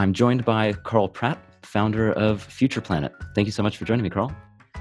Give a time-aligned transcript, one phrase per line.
[0.00, 3.12] I'm joined by Carl Pratt, founder of Future Planet.
[3.34, 4.32] Thank you so much for joining me, Carl.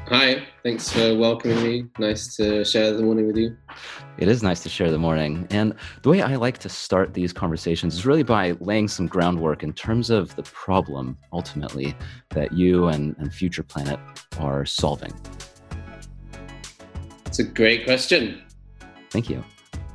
[0.09, 1.85] Hi, thanks for welcoming me.
[1.97, 3.57] Nice to share the morning with you.
[4.19, 5.47] It is nice to share the morning.
[5.49, 9.63] And the way I like to start these conversations is really by laying some groundwork
[9.63, 11.95] in terms of the problem, ultimately,
[12.29, 13.99] that you and, and Future Planet
[14.39, 15.13] are solving.
[17.25, 18.43] It's a great question.
[19.09, 19.43] Thank you.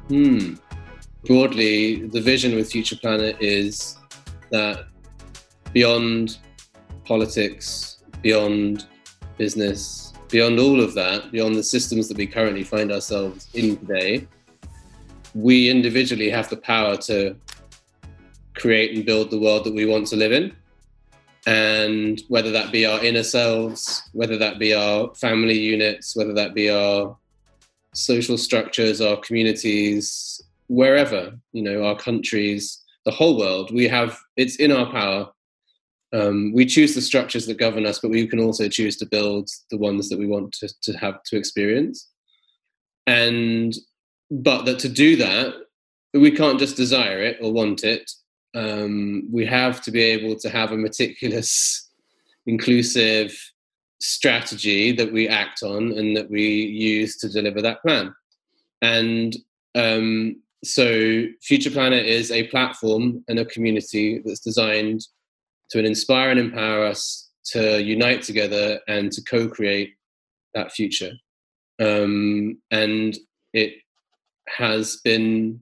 [0.09, 0.55] Hmm.
[1.27, 3.97] Broadly, the vision with Future Planet is
[4.51, 4.89] that
[5.73, 6.39] beyond
[7.05, 8.87] politics, beyond
[9.39, 14.27] business, beyond all of that, beyond the systems that we currently find ourselves in today,
[15.35, 17.37] we individually have the power to
[18.55, 20.55] create and build the world that we want to live in.
[21.47, 26.55] And whether that be our inner selves, whether that be our family units, whether that
[26.55, 27.17] be our
[27.95, 34.57] social structures, our communities, wherever, you know, our countries, the whole world, we have, it's
[34.57, 35.33] in our power
[36.13, 39.49] um, we choose the structures that govern us, but we can also choose to build
[39.71, 42.11] the ones that we want to, to have to experience.
[43.07, 43.75] And
[44.31, 45.55] but that to do that,
[46.15, 48.11] we can't just desire it or want it.
[48.55, 51.91] Um, we have to be able to have a meticulous,
[52.47, 53.35] inclusive
[54.01, 58.15] strategy that we act on and that we use to deliver that plan.
[58.83, 59.35] And
[59.75, 65.07] um, so, Future Planet is a platform and a community that's designed
[65.73, 69.95] to inspire and empower us to unite together and to co-create
[70.55, 71.13] that future.
[71.81, 73.17] Um, and
[73.53, 73.75] it
[74.49, 75.61] has been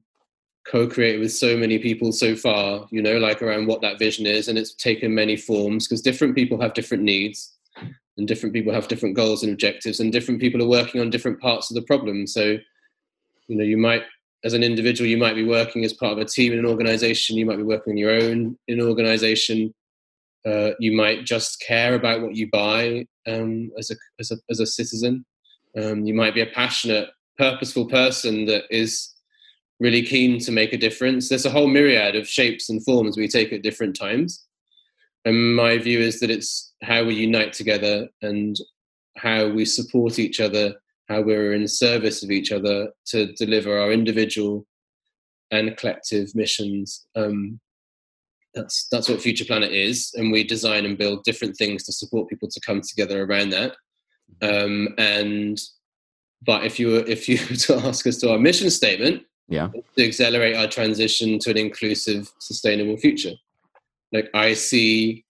[0.66, 4.48] co-created with so many people so far, you know, like around what that vision is,
[4.48, 7.56] and it's taken many forms because different people have different needs
[8.18, 11.40] and different people have different goals and objectives and different people are working on different
[11.40, 12.26] parts of the problem.
[12.26, 12.58] So,
[13.48, 14.02] you know, you might
[14.44, 17.36] as an individual, you might be working as part of a team in an organization,
[17.36, 19.72] you might be working on your own in an organization,
[20.46, 24.60] uh, you might just care about what you buy um, as, a, as, a, as
[24.60, 25.24] a citizen.
[25.80, 29.14] Um, you might be a passionate, purposeful person that is
[29.78, 31.28] really keen to make a difference.
[31.28, 34.44] There's a whole myriad of shapes and forms we take at different times.
[35.24, 38.56] And my view is that it's how we unite together and
[39.16, 40.74] how we support each other,
[41.08, 44.66] how we're in service of each other to deliver our individual
[45.50, 47.60] and collective missions um,
[48.54, 52.28] that's that's what future planet is and we design and build different things to support
[52.28, 53.76] people to come together around that.
[54.42, 55.60] Um, and
[56.44, 59.68] but if you were if you were to ask us to our mission statement yeah.
[59.96, 63.34] to accelerate our transition to an inclusive sustainable future.
[64.12, 65.24] Like i see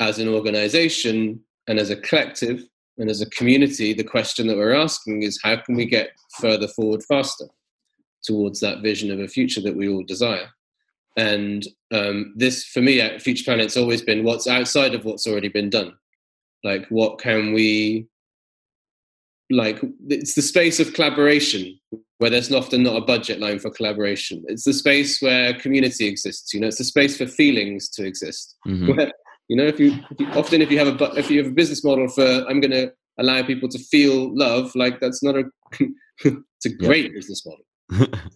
[0.00, 2.62] as an organization and as a collective
[2.98, 6.10] and as a community the question that we're asking is how can we get
[6.40, 7.46] further forward faster
[8.22, 10.48] towards that vision of a future that we all desire
[11.18, 15.48] and um, this, for me, at Future Planet's always been what's outside of what's already
[15.48, 15.92] been done.
[16.62, 18.06] Like, what can we,
[19.50, 21.76] like, it's the space of collaboration
[22.18, 24.44] where there's often not a budget line for collaboration.
[24.46, 26.54] It's the space where community exists.
[26.54, 28.56] You know, it's the space for feelings to exist.
[28.68, 28.96] Mm-hmm.
[28.96, 29.12] Where,
[29.48, 31.54] you know, if you, if you, often if you have a if you have a
[31.54, 35.44] business model for I'm going to allow people to feel love, like that's not a
[36.24, 37.12] it's a great yeah.
[37.16, 37.64] business model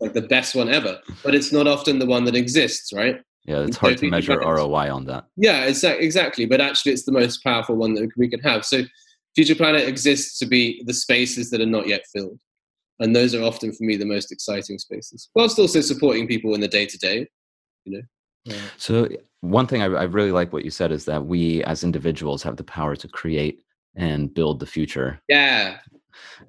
[0.01, 3.21] like the best one ever, but it's not often the one that exists, right?
[3.45, 5.27] Yeah, it's hard to measure ROI on that.
[5.37, 6.47] Yeah, exactly.
[6.47, 8.65] But actually, it's the most powerful one that we can have.
[8.65, 8.83] So,
[9.35, 12.39] Future Planet exists to be the spaces that are not yet filled.
[13.01, 16.61] And those are often, for me, the most exciting spaces, whilst also supporting people in
[16.61, 17.27] the day to day,
[17.85, 18.03] you know.
[18.45, 18.61] Yeah.
[18.77, 19.09] So,
[19.41, 22.57] one thing I, I really like what you said is that we as individuals have
[22.57, 23.63] the power to create
[23.97, 25.21] and build the future.
[25.29, 25.79] Yeah.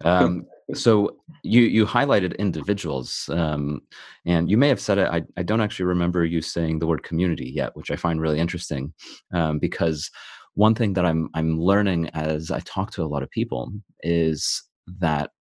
[0.02, 3.81] Um, so you you highlighted individuals um,
[4.25, 7.03] and you may have said it I, I don't actually remember you saying the word
[7.03, 8.94] community yet which i find really interesting
[9.34, 10.09] um, because
[10.53, 14.63] one thing that i'm i'm learning as i talk to a lot of people is
[15.00, 15.31] that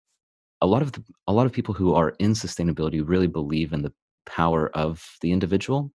[0.61, 3.83] a lot of the, a lot of people who are in sustainability really believe in
[3.83, 3.93] the
[4.27, 5.93] power of the individual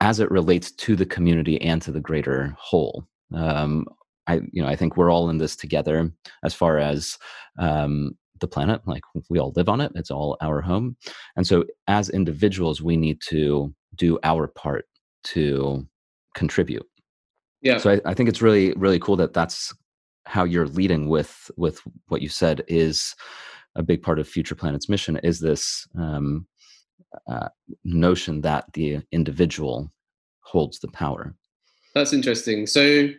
[0.00, 3.04] as it relates to the community and to the greater whole.
[3.34, 3.86] Um,
[4.26, 6.10] I you know I think we're all in this together
[6.44, 7.18] as far as
[7.58, 8.82] um, the planet.
[8.86, 10.96] Like we all live on it; it's all our home.
[11.36, 14.86] And so, as individuals, we need to do our part
[15.24, 15.86] to
[16.34, 16.86] contribute.
[17.62, 17.78] Yeah.
[17.78, 19.74] So I, I think it's really really cool that that's
[20.26, 23.14] how you're leading with with what you said is
[23.76, 25.18] a big part of Future Planet's mission.
[25.22, 26.46] Is this um,
[27.28, 27.48] uh,
[27.84, 29.92] notion that the individual
[30.40, 31.34] holds the power?
[31.94, 32.66] That's interesting.
[32.66, 33.10] So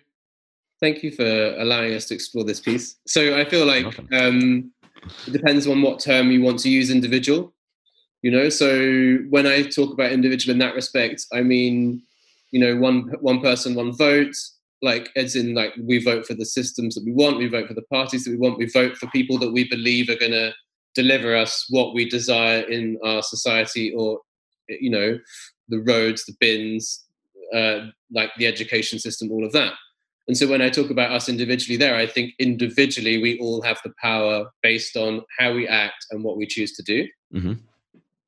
[0.82, 2.98] Thank you for allowing us to explore this piece.
[3.08, 4.72] So I feel like um,
[5.26, 7.54] it depends on what term you want to use individual.
[8.22, 12.02] You know, so when I talk about individual in that respect, I mean
[12.56, 14.34] you know one one person one vote
[14.82, 17.74] like as in like we vote for the systems that we want we vote for
[17.74, 20.54] the parties that we want we vote for people that we believe are going to
[20.94, 24.20] deliver us what we desire in our society or
[24.70, 25.20] you know
[25.68, 27.06] the roads the bins
[27.54, 27.80] uh,
[28.14, 29.74] like the education system all of that
[30.28, 33.80] and so when i talk about us individually there i think individually we all have
[33.84, 37.54] the power based on how we act and what we choose to do mm-hmm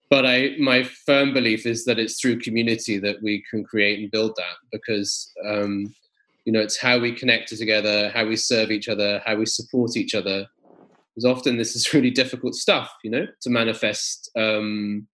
[0.10, 4.12] but I my firm belief is that it's through community that we can create and
[4.12, 5.94] build that because um,
[6.46, 9.98] you know it's how we connect together, how we serve each other, how we support
[9.98, 10.48] each other.
[11.14, 15.08] Because often this is really difficult stuff, you know, to manifest um,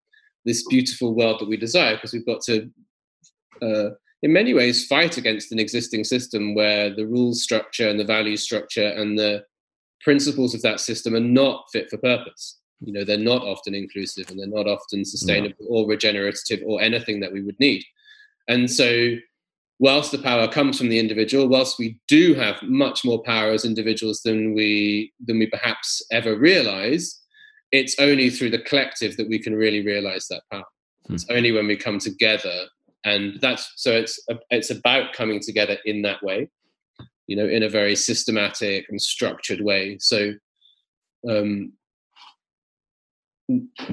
[0.44, 2.70] this beautiful world that we desire because we've got to.
[3.60, 3.90] Uh,
[4.22, 8.36] in many ways, fight against an existing system where the rules structure and the value
[8.36, 9.44] structure and the
[10.00, 12.58] principles of that system are not fit for purpose.
[12.80, 17.20] You know they're not often inclusive and they're not often sustainable or regenerative or anything
[17.20, 17.84] that we would need.
[18.48, 19.16] And so
[19.78, 23.64] whilst the power comes from the individual whilst we do have much more power as
[23.64, 27.20] individuals than we than we perhaps ever realize
[27.72, 30.64] it's only through the collective that we can really realize that power.
[31.06, 31.14] Hmm.
[31.14, 32.66] it's only when we come together
[33.04, 34.20] and that's so it's
[34.50, 36.48] it's about coming together in that way
[37.26, 40.32] you know in a very systematic and structured way so
[41.28, 41.72] um,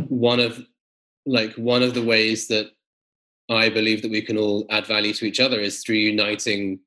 [0.07, 0.63] one of
[1.25, 2.71] like one of the ways that
[3.49, 6.79] I believe that we can all add value to each other is through uniting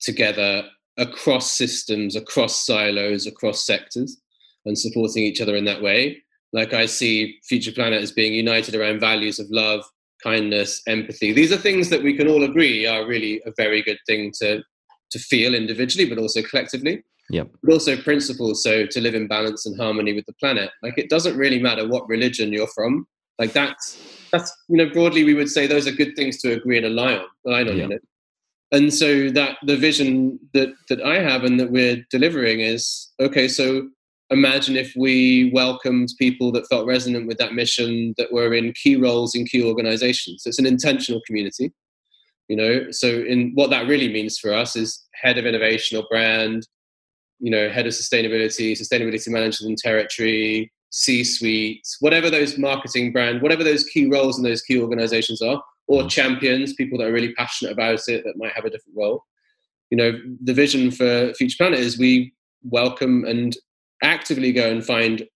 [0.00, 0.64] together
[0.98, 4.20] across systems, across silos, across sectors,
[4.64, 6.22] and supporting each other in that way.
[6.52, 9.84] Like I see Future Planet as being united around values of love,
[10.22, 11.32] kindness, empathy.
[11.32, 14.62] These are things that we can all agree are really a very good thing to
[15.10, 17.04] to feel individually, but also collectively.
[17.30, 17.50] Yep.
[17.62, 20.70] But also principles, so to live in balance and harmony with the planet.
[20.82, 23.06] Like it doesn't really matter what religion you're from.
[23.38, 23.98] Like that's
[24.30, 27.18] that's you know broadly we would say those are good things to agree and align
[27.18, 27.26] on.
[27.46, 27.88] Align on, yep.
[27.88, 28.00] you know.
[28.72, 33.48] And so that the vision that that I have and that we're delivering is okay.
[33.48, 33.88] So
[34.32, 38.96] imagine if we welcomed people that felt resonant with that mission that were in key
[38.96, 40.42] roles in key organizations.
[40.46, 41.72] It's an intentional community
[42.48, 46.04] you know so in what that really means for us is head of innovation or
[46.10, 46.66] brand
[47.42, 53.64] you know, head of sustainability, sustainability managers in territory, C-suite, whatever those marketing brand, whatever
[53.64, 56.08] those key roles in those key organizations are, or mm.
[56.08, 59.24] champions, people that are really passionate about it that might have a different role.
[59.90, 62.32] You know, the vision for Future Planet is we
[62.62, 63.56] welcome and
[64.02, 65.26] actively go and find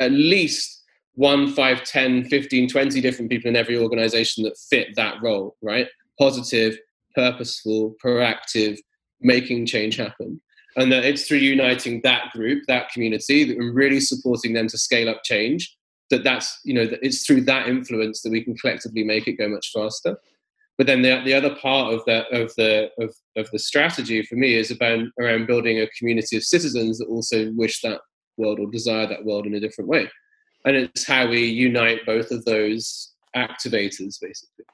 [0.00, 0.82] at least
[1.14, 5.88] one, five, 10, 15, 20 different people in every organization that fit that role, right?
[6.18, 6.76] Positive,
[7.14, 8.78] purposeful, proactive,
[9.20, 10.40] making change happen
[10.76, 15.08] and that it's through uniting that group that community and really supporting them to scale
[15.08, 15.76] up change
[16.10, 19.38] that that's you know that it's through that influence that we can collectively make it
[19.38, 20.16] go much faster
[20.78, 24.36] but then the, the other part of that of the of, of the strategy for
[24.36, 28.00] me is about around building a community of citizens that also wish that
[28.36, 30.10] world or desire that world in a different way.
[30.64, 34.64] And it's how we unite both of those activators basically.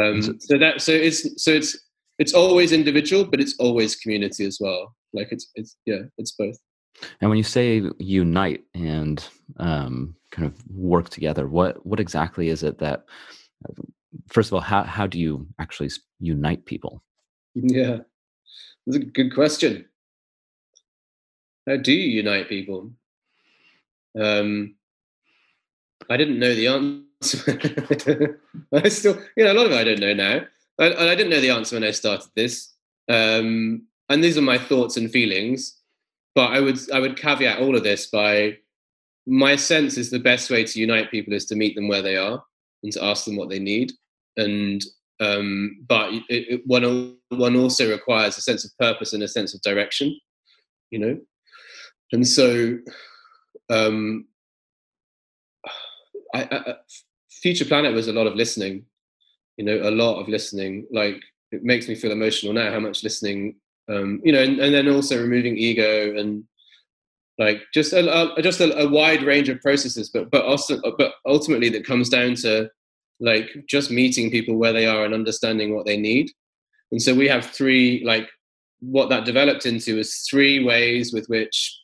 [0.00, 1.78] Um, so that so it's so it's
[2.18, 4.94] it's always individual but it's always community as well.
[5.12, 6.56] Like it's it's yeah it's both.
[7.20, 9.24] And when you say unite and
[9.58, 13.04] um, kind of work together what what exactly is it that
[14.28, 17.02] first of all how, how do you actually unite people?
[17.54, 17.98] Yeah.
[18.86, 19.84] That's a good question
[21.66, 22.90] how do you unite people?
[24.18, 24.74] Um
[26.10, 28.38] i didn't know the answer.
[28.72, 30.40] I still you know a lot of it i don't know now
[30.80, 32.74] I, I didn't know the answer when i started this.
[33.08, 35.78] Um and these are my thoughts and feelings
[36.34, 38.58] but i would i would caveat all of this by
[39.26, 42.16] my sense is the best way to unite people is to meet them where they
[42.16, 42.42] are
[42.82, 43.92] and to ask them what they need.
[44.36, 44.82] And
[45.20, 49.54] um, but it, it, one one also requires a sense of purpose and a sense
[49.54, 50.18] of direction
[50.90, 51.18] you know
[52.12, 52.78] and so
[53.70, 54.26] um,
[56.34, 56.74] I, I,
[57.30, 58.84] future planet was a lot of listening
[59.56, 63.02] you know a lot of listening like it makes me feel emotional now how much
[63.04, 63.56] listening
[63.88, 66.44] um, you know, and, and, then also removing ego and
[67.38, 71.14] like just a, a just a, a, wide range of processes, but but also but
[71.26, 72.70] ultimately that comes down to
[73.20, 76.30] like just meeting people where they are and understanding what they need.
[76.92, 78.28] And so we have three like
[78.80, 81.76] what that developed into is three ways with which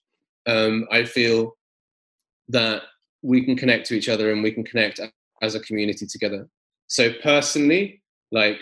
[0.48, 1.56] um, I feel
[2.48, 2.82] that
[3.22, 5.00] we can connect to each other and we can connect
[5.42, 6.48] as a community together.
[6.88, 8.02] So personally,
[8.32, 8.58] like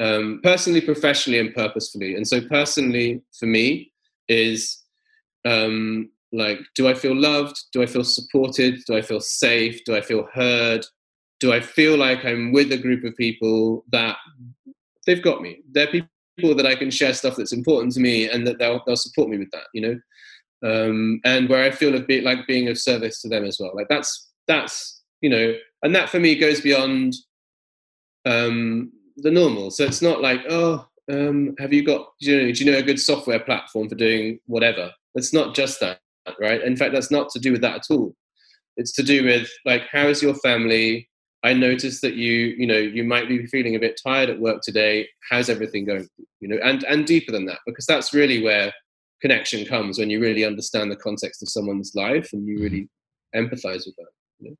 [0.00, 2.16] um, personally, professionally, and purposefully.
[2.16, 3.92] And so, personally, for me,
[4.28, 4.82] is
[5.44, 7.56] um, like, do I feel loved?
[7.72, 8.80] Do I feel supported?
[8.86, 9.84] Do I feel safe?
[9.84, 10.86] Do I feel heard?
[11.38, 14.16] Do I feel like I'm with a group of people that
[15.06, 15.62] they've got me.
[15.70, 18.96] They're people that I can share stuff that's important to me, and that they'll they'll
[18.96, 19.64] support me with that.
[19.74, 20.00] You know,
[20.62, 23.72] um, and where I feel a bit like being of service to them as well.
[23.74, 27.14] Like that's that's you know, and that for me goes beyond
[28.24, 29.70] um, the normal.
[29.70, 32.78] So it's not like oh, um, have you got do you know do you know
[32.78, 34.92] a good software platform for doing whatever?
[35.14, 36.00] It's not just that,
[36.40, 36.62] right?
[36.62, 38.14] In fact, that's not to do with that at all.
[38.76, 41.08] It's to do with like how is your family?
[41.42, 44.60] I noticed that you, you know, you might be feeling a bit tired at work
[44.62, 45.08] today.
[45.30, 46.06] How's everything going?
[46.40, 48.72] You know, and and deeper than that, because that's really where
[49.20, 52.88] connection comes when you really understand the context of someone's life and you really
[53.34, 54.08] empathize with that.
[54.38, 54.56] You know?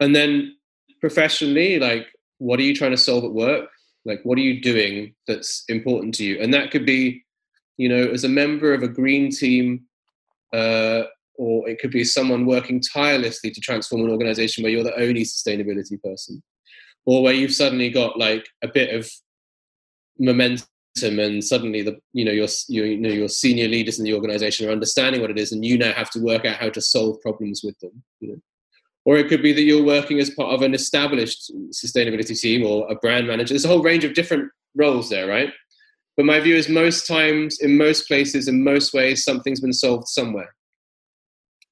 [0.00, 0.56] And then
[1.00, 2.06] professionally, like,
[2.38, 3.68] what are you trying to solve at work?
[4.04, 6.40] Like, what are you doing that's important to you?
[6.40, 7.24] And that could be,
[7.76, 9.82] you know, as a member of a green team,
[10.52, 11.04] uh,
[11.36, 15.22] or it could be someone working tirelessly to transform an organization where you're the only
[15.22, 16.42] sustainability person,
[17.06, 19.08] or where you've suddenly got like a bit of
[20.18, 20.66] momentum
[21.02, 24.72] and suddenly the you know your you know your senior leaders in the organization are
[24.72, 27.62] understanding what it is and you now have to work out how to solve problems
[27.64, 28.38] with them you know?
[29.04, 32.86] or it could be that you're working as part of an established sustainability team or
[32.90, 33.54] a brand manager.
[33.54, 35.50] There's a whole range of different roles there right?
[36.16, 40.08] But my view is most times in most places in most ways something's been solved
[40.08, 40.54] somewhere.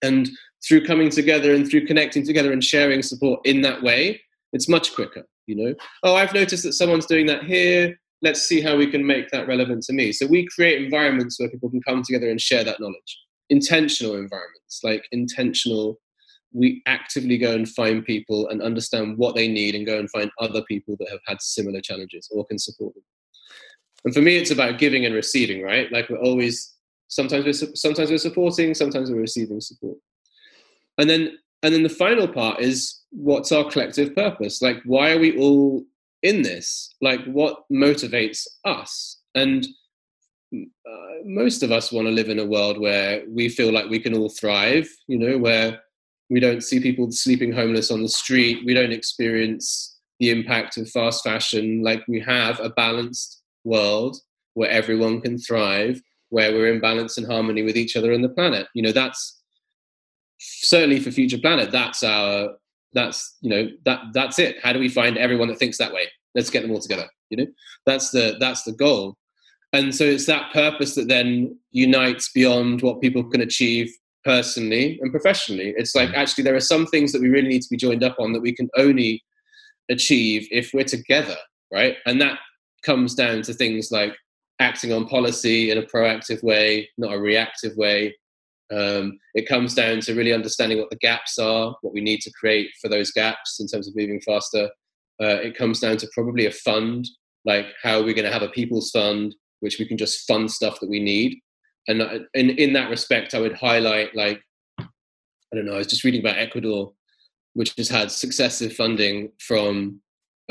[0.03, 0.31] And
[0.67, 4.21] through coming together and through connecting together and sharing support in that way
[4.53, 5.75] it's much quicker you know.
[6.03, 9.47] Oh i've noticed that someone's doing that here let's see how we can make that
[9.47, 10.13] relevant to me.
[10.13, 13.19] So we create environments where people can come together and share that knowledge.
[13.51, 16.01] Intentional environments, like intentional,
[16.53, 20.31] we actively go and find people and understand what they need and go and find
[20.41, 23.05] other people that have had similar challenges or can support them.
[24.05, 25.91] And for me, it's about giving and receiving, right?
[25.93, 26.75] Like we're always,
[27.09, 29.99] sometimes we're, sometimes we're supporting, sometimes we're receiving support.
[30.99, 34.63] And then, and then the final part is what's our collective purpose?
[34.63, 35.85] Like, why are we all
[36.27, 39.21] in this like what motivates us?
[39.35, 39.67] And
[40.55, 43.99] uh, most of us want to live in a world where we feel like we
[43.99, 45.81] can all thrive you know where
[46.31, 50.89] we don't see people sleeping homeless on the street we don't experience the impact of
[50.89, 54.17] fast fashion like we have a balanced world
[54.55, 58.29] where everyone can thrive where we're in balance and harmony with each other and the
[58.29, 58.67] planet.
[58.75, 59.41] You know that's
[60.39, 62.51] certainly for future planet that's our
[62.93, 64.57] that's you know that that's it.
[64.63, 67.39] How do we find everyone that thinks that way let's get them all together you
[67.39, 67.47] know?
[67.87, 69.17] That's the that's the goal.
[69.73, 73.91] And so it's that purpose that then unites beyond what people can achieve
[74.25, 75.75] personally and professionally.
[75.77, 76.17] It's like mm.
[76.17, 78.43] actually there are some things that we really need to be joined up on that
[78.43, 79.23] we can only
[79.89, 81.37] achieve if we're together
[81.73, 81.97] right?
[82.07, 82.39] And that
[82.85, 84.15] comes down to things like
[84.61, 88.17] acting on policy in a proactive way not a reactive way.
[88.73, 92.33] Um, it comes down to really understanding what the gaps are, what we need to
[92.33, 94.69] create for those gaps in terms of moving faster.
[95.23, 97.09] Uh, it comes down to probably a fund,
[97.45, 100.51] like how are we're going to have a people's fund, which we can just fund
[100.51, 101.39] stuff that we need.
[101.89, 104.41] And uh, in, in that respect, I would highlight, like,
[104.79, 104.85] I
[105.55, 106.93] don't know, I was just reading about Ecuador,
[107.55, 110.01] which has had successive funding from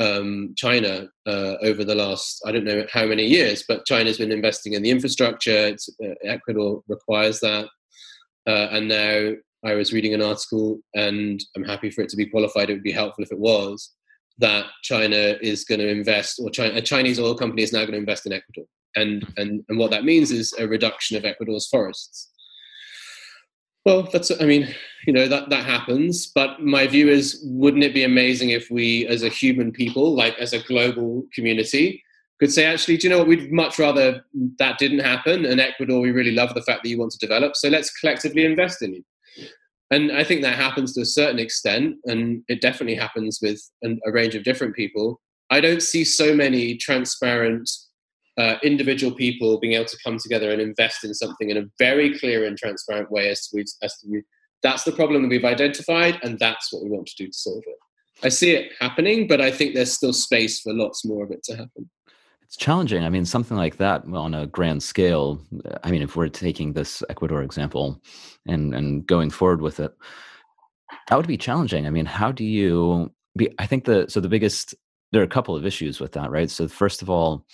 [0.00, 4.32] um, China uh, over the last, I don't know how many years, but China's been
[4.32, 5.76] investing in the infrastructure.
[6.02, 7.66] Uh, Ecuador requires that.
[8.48, 9.32] Uh, and now
[9.64, 12.70] I was reading an article, and I'm happy for it to be qualified.
[12.70, 13.95] It would be helpful if it was
[14.38, 17.92] that China is going to invest, or China, a Chinese oil company is now going
[17.92, 18.64] to invest in Ecuador,
[18.94, 22.30] and and and what that means is a reduction of Ecuador's forests.
[23.84, 24.74] Well, that's I mean,
[25.06, 29.06] you know that that happens, but my view is, wouldn't it be amazing if we,
[29.06, 32.02] as a human people, like as a global community,
[32.40, 33.28] could say, actually, do you know what?
[33.28, 34.24] We'd much rather
[34.58, 35.46] that didn't happen.
[35.46, 37.56] And Ecuador, we really love the fact that you want to develop.
[37.56, 39.04] So let's collectively invest in you.
[39.90, 41.96] And I think that happens to a certain extent.
[42.06, 45.20] And it definitely happens with an, a range of different people.
[45.50, 47.70] I don't see so many transparent
[48.38, 52.18] uh, individual people being able to come together and invest in something in a very
[52.18, 54.22] clear and transparent way as to, as to
[54.62, 57.62] that's the problem that we've identified and that's what we want to do to solve
[57.66, 57.76] it.
[58.24, 61.42] I see it happening, but I think there's still space for lots more of it
[61.44, 61.90] to happen.
[62.46, 63.02] It's challenging.
[63.04, 65.40] I mean, something like that on a grand scale.
[65.82, 68.00] I mean, if we're taking this Ecuador example
[68.46, 69.92] and and going forward with it,
[71.08, 71.86] that would be challenging.
[71.86, 73.52] I mean, how do you be?
[73.58, 74.76] I think the so the biggest
[75.10, 76.48] there are a couple of issues with that, right?
[76.48, 77.44] So first of all,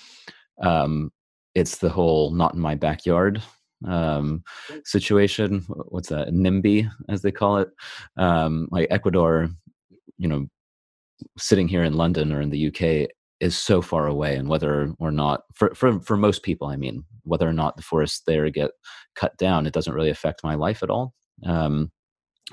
[0.63, 1.11] um,
[1.55, 3.43] it's the whole "not in my backyard"
[3.87, 4.43] um,
[4.85, 5.61] situation.
[5.89, 6.29] What's that?
[6.29, 7.71] NIMBY, as they call it.
[8.19, 9.49] Um, like Ecuador,
[10.19, 10.47] you know,
[11.39, 13.09] sitting here in London or in the UK
[13.43, 17.05] is so far away and whether or not for, for for most people i mean
[17.25, 18.71] whether or not the forests there get
[19.17, 21.13] cut down it doesn't really affect my life at all.
[21.45, 21.91] Um,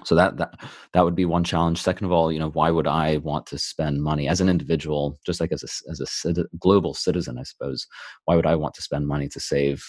[0.03, 0.53] so that that
[0.93, 1.81] that would be one challenge.
[1.81, 5.17] Second of all you know why would i want to spend money as an individual
[5.25, 7.88] just like as a as a global citizen i suppose
[8.25, 9.84] why would i want to spend money to save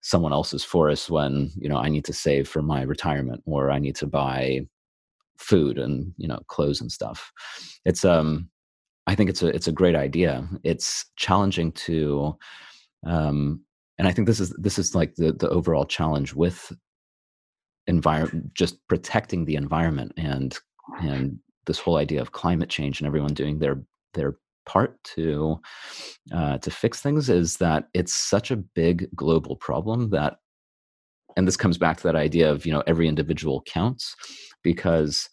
[0.00, 3.78] someone else's forest when you know i need to save for my retirement or i
[3.78, 4.60] need to buy
[5.38, 7.32] food and you know clothes and stuff?
[7.84, 8.50] It's um
[9.08, 10.46] i think it's a it's a great idea.
[10.62, 12.36] It's challenging to
[13.06, 13.60] um
[13.98, 16.72] and i think this is this is like the the overall challenge with
[17.86, 20.58] environment just protecting the environment and
[21.00, 23.82] and this whole idea of climate change and everyone doing their
[24.14, 24.36] their
[24.66, 25.58] part to
[26.32, 30.36] uh, to fix things is that it's such a big global problem that
[31.36, 34.14] and this comes back to that idea of you know every individual counts
[34.62, 35.30] because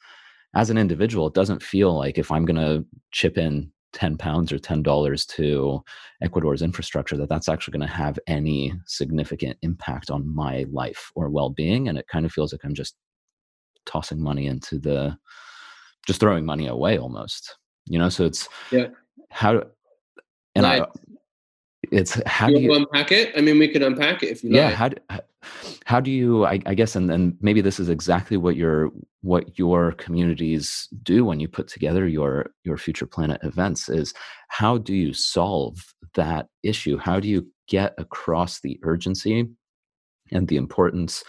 [0.55, 4.51] as an individual it doesn't feel like if i'm going to chip in 10 pounds
[4.51, 5.81] or 10 dollars to
[6.21, 11.29] ecuador's infrastructure that that's actually going to have any significant impact on my life or
[11.29, 12.95] well-being and it kind of feels like i'm just
[13.85, 15.15] tossing money into the
[16.07, 18.87] just throwing money away almost you know so it's yeah
[19.29, 19.61] how
[20.55, 20.81] and nice.
[20.81, 20.85] i
[21.91, 24.51] it's how you do you unpack it i mean we can unpack it if you
[24.51, 24.75] yeah like.
[24.75, 24.97] how do,
[25.85, 29.57] how do you I, I, guess and, and maybe this is exactly what your what
[29.57, 34.13] your communities do when you put together your your future planet events is
[34.49, 35.77] how do you solve
[36.15, 39.47] that issue how do you get across the urgency
[40.31, 41.23] and the importance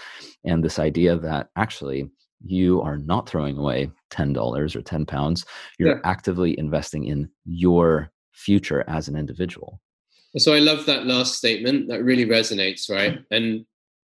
[0.44, 2.10] and this idea that actually
[2.44, 5.44] you are not throwing away $10 or 10 pounds
[5.78, 6.00] you're yeah.
[6.04, 9.80] actively investing in your future as an individual
[10.38, 13.64] so i love that last statement that really resonates right and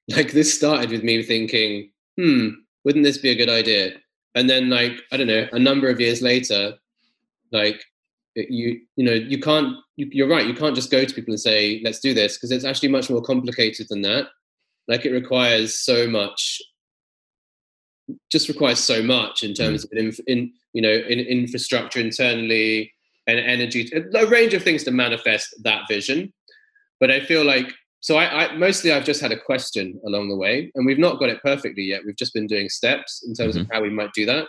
[0.09, 2.49] like this started with me thinking, hmm,
[2.83, 3.93] wouldn't this be a good idea?
[4.35, 6.73] And then like, I don't know, a number of years later,
[7.51, 7.83] like
[8.35, 10.47] you, you know, you can't, you, you're right.
[10.47, 12.37] You can't just go to people and say, let's do this.
[12.37, 14.27] Cause it's actually much more complicated than that.
[14.87, 16.61] Like it requires so much,
[18.31, 19.91] just requires so much in terms mm.
[19.91, 22.91] of in, in you know, in infrastructure internally
[23.27, 26.33] and energy, a range of things to manifest that vision.
[26.99, 30.35] But I feel like so I, I, mostly I've just had a question along the
[30.35, 32.01] way, and we've not got it perfectly yet.
[32.05, 33.61] We've just been doing steps in terms mm-hmm.
[33.61, 34.47] of how we might do that.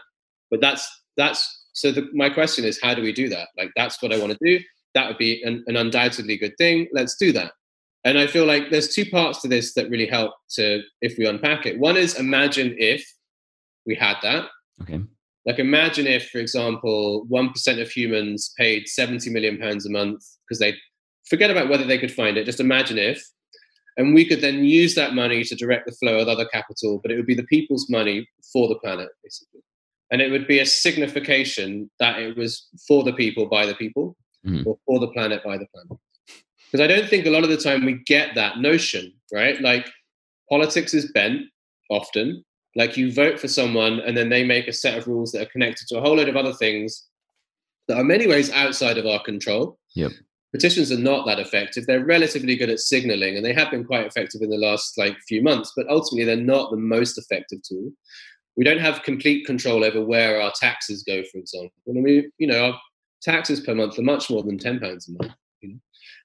[0.50, 1.92] But that's that's so.
[1.92, 3.48] The, my question is, how do we do that?
[3.58, 4.62] Like that's what I want to do.
[4.94, 6.88] That would be an, an undoubtedly good thing.
[6.92, 7.52] Let's do that.
[8.04, 11.26] And I feel like there's two parts to this that really help to if we
[11.26, 11.78] unpack it.
[11.78, 13.06] One is imagine if
[13.86, 14.46] we had that.
[14.82, 15.00] Okay.
[15.44, 20.24] Like imagine if, for example, one percent of humans paid seventy million pounds a month
[20.46, 20.76] because they
[21.28, 22.44] forget about whether they could find it.
[22.44, 23.22] Just imagine if
[23.96, 27.10] and we could then use that money to direct the flow of other capital, but
[27.10, 29.60] it would be the people's money for the planet, basically.
[30.10, 34.16] And it would be a signification that it was for the people by the people,
[34.46, 34.66] mm.
[34.66, 35.98] or for the planet by the planet.
[36.70, 39.60] Because I don't think a lot of the time we get that notion, right?
[39.60, 39.90] Like
[40.48, 41.42] politics is bent
[41.90, 42.44] often.
[42.74, 45.50] Like you vote for someone and then they make a set of rules that are
[45.50, 47.06] connected to a whole load of other things
[47.88, 49.78] that are many ways outside of our control.
[49.94, 50.12] Yep
[50.52, 51.86] petitions are not that effective.
[51.86, 55.16] They're relatively good at signaling, and they have been quite effective in the last like
[55.26, 55.72] few months.
[55.76, 57.90] But ultimately, they're not the most effective tool.
[58.56, 61.72] We don't have complete control over where our taxes go, for example.
[61.86, 62.80] And we, you know, our
[63.22, 65.34] taxes per month are much more than ten pounds a month.
[65.62, 65.78] You know?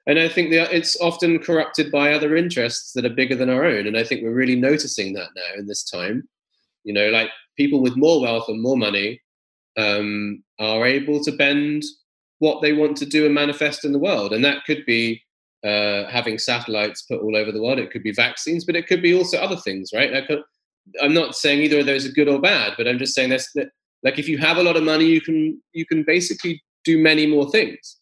[0.08, 3.88] And I think it's often corrupted by other interests that are bigger than our own.
[3.88, 6.28] And I think we're really noticing that now in this time.
[6.88, 9.22] You know, like people with more wealth and more money
[9.78, 11.84] um, are able to bend
[12.40, 14.32] what they want to do and manifest in the world.
[14.32, 15.22] And that could be
[15.66, 17.80] uh, having satellites put all over the world.
[17.80, 20.14] It could be vaccines, but it could be also other things, right?
[20.14, 23.32] I am not saying either of those are good or bad, but I'm just saying
[23.32, 23.68] this, that
[24.02, 27.28] like if you have a lot of money, you can you can basically do many
[27.28, 27.98] more things.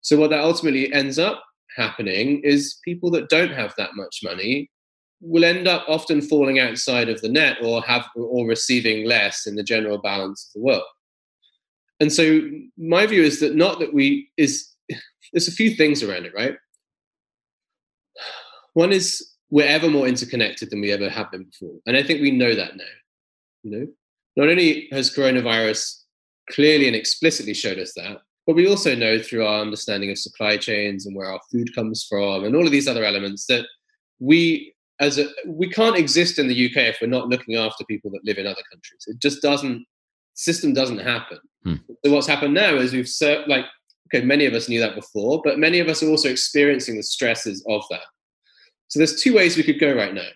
[0.00, 1.42] So what that ultimately ends up
[1.76, 4.70] happening is people that don't have that much money
[5.20, 9.56] will end up often falling outside of the net or have or receiving less in
[9.56, 10.84] the general balance of the world.
[12.00, 12.40] And so
[12.76, 14.68] my view is that not that we is
[15.32, 16.56] there's a few things around it right?
[18.74, 22.20] One is we're ever more interconnected than we ever have been before and i think
[22.20, 22.84] we know that now
[23.62, 23.86] you know?
[24.36, 26.02] Not only has coronavirus
[26.50, 30.56] clearly and explicitly showed us that but we also know through our understanding of supply
[30.56, 33.66] chains and where our food comes from and all of these other elements that
[34.18, 38.10] we as a we can't exist in the uk if we're not looking after people
[38.10, 39.84] that live in other countries it just doesn't
[40.36, 41.38] system doesn't happen.
[41.64, 41.74] Hmm.
[42.04, 43.10] So what's happened now is we've
[43.48, 43.64] like
[44.14, 47.02] okay, many of us knew that before, but many of us are also experiencing the
[47.02, 48.04] stresses of that.
[48.86, 50.28] So there's two ways we could go right now.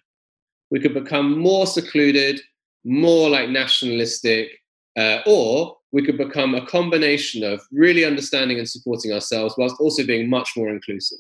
[0.73, 2.41] We could become more secluded,
[2.85, 4.51] more like nationalistic,
[4.99, 10.05] uh, or we could become a combination of really understanding and supporting ourselves whilst also
[10.05, 11.19] being much more inclusive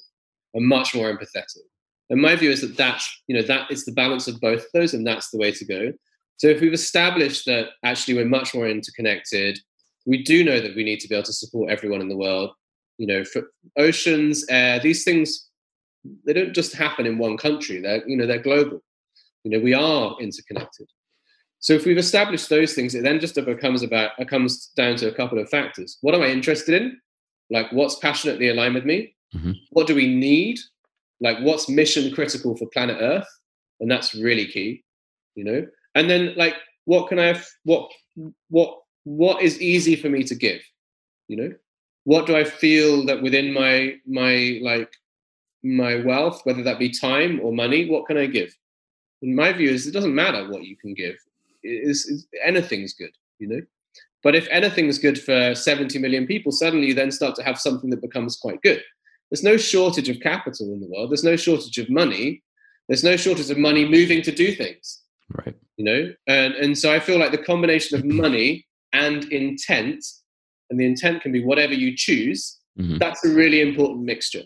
[0.54, 1.62] and much more empathetic.
[2.10, 4.66] And my view is that that's, you know, that is the balance of both of
[4.74, 5.92] those, and that's the way to go.
[6.36, 9.58] So if we've established that actually we're much more interconnected,
[10.06, 12.50] we do know that we need to be able to support everyone in the world.
[12.98, 15.48] You know, for oceans, air, these things,
[16.26, 17.80] they don't just happen in one country.
[17.80, 18.82] They're, you know, they're global.
[19.44, 20.88] You know, we are interconnected.
[21.60, 25.08] So if we've established those things, it then just becomes about it comes down to
[25.08, 25.98] a couple of factors.
[26.00, 26.98] What am I interested in?
[27.50, 29.14] Like what's passionately aligned with me?
[29.34, 29.52] Mm-hmm.
[29.70, 30.58] What do we need?
[31.20, 33.28] Like what's mission critical for planet Earth?
[33.80, 34.84] And that's really key,
[35.34, 35.66] you know.
[35.94, 36.54] And then like
[36.84, 37.90] what can I have, what
[38.48, 40.60] what what is easy for me to give?
[41.28, 41.54] You know?
[42.04, 44.92] What do I feel that within my my like
[45.62, 48.54] my wealth, whether that be time or money, what can I give?
[49.22, 51.16] in my view is it doesn't matter what you can give
[51.62, 53.60] is, anything's good, you know.
[54.22, 57.90] But if anything's good for 70 million people, suddenly you then start to have something
[57.90, 58.82] that becomes quite good.
[59.30, 61.10] There's no shortage of capital in the world.
[61.10, 62.42] There's no shortage of money.
[62.88, 65.02] There's no shortage of money moving to do things.
[65.32, 65.54] Right.
[65.76, 70.04] You know, and and so I feel like the combination of money and intent,
[70.68, 72.58] and the intent can be whatever you choose.
[72.78, 72.98] Mm-hmm.
[72.98, 74.42] That's a really important mixture.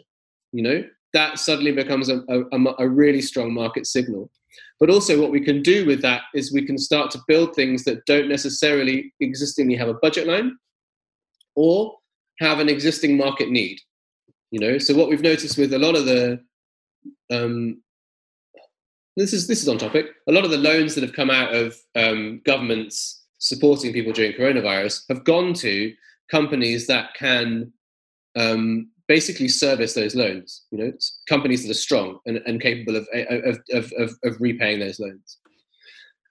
[0.52, 4.30] You know, that suddenly becomes a, a, a really strong market signal.
[4.78, 7.84] But also, what we can do with that is we can start to build things
[7.84, 10.56] that don't necessarily existingly have a budget line
[11.56, 11.96] or
[12.40, 13.78] have an existing market need.
[14.54, 16.38] You know, so what we've noticed with a lot of the
[17.32, 17.82] um,
[19.16, 20.06] this is this is on topic.
[20.28, 24.32] A lot of the loans that have come out of um, governments supporting people during
[24.34, 25.92] coronavirus have gone to
[26.30, 27.72] companies that can
[28.36, 30.62] um, basically service those loans.
[30.70, 30.92] You know,
[31.28, 35.36] companies that are strong and, and capable of, of, of, of, of repaying those loans.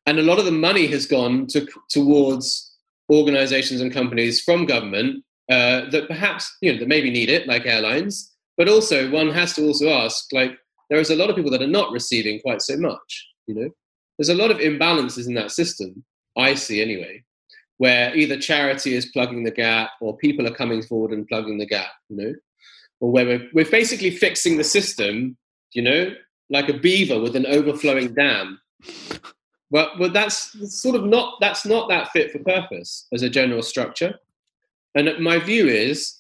[0.06, 2.74] And a lot of the money has gone to, towards
[3.12, 7.66] organizations and companies from government uh, that perhaps, you know, that maybe need it, like
[7.66, 8.32] airlines.
[8.58, 10.58] But also, one has to also ask, like,
[10.90, 13.28] there is a lot of people that are not receiving quite so much.
[13.48, 13.70] You know,
[14.18, 16.04] there's a lot of imbalances in that system.
[16.38, 17.24] I see anyway,
[17.78, 21.66] where either charity is plugging the gap or people are coming forward and plugging the
[21.66, 21.92] gap.
[22.10, 22.34] You know,
[23.00, 25.36] or where we're, we're basically fixing the system,
[25.74, 26.14] you know,
[26.50, 28.60] like a beaver with an overflowing dam.
[29.72, 33.64] Well, well, that's sort of not that's not that fit for purpose as a general
[33.64, 34.20] structure.
[34.96, 36.20] And my view is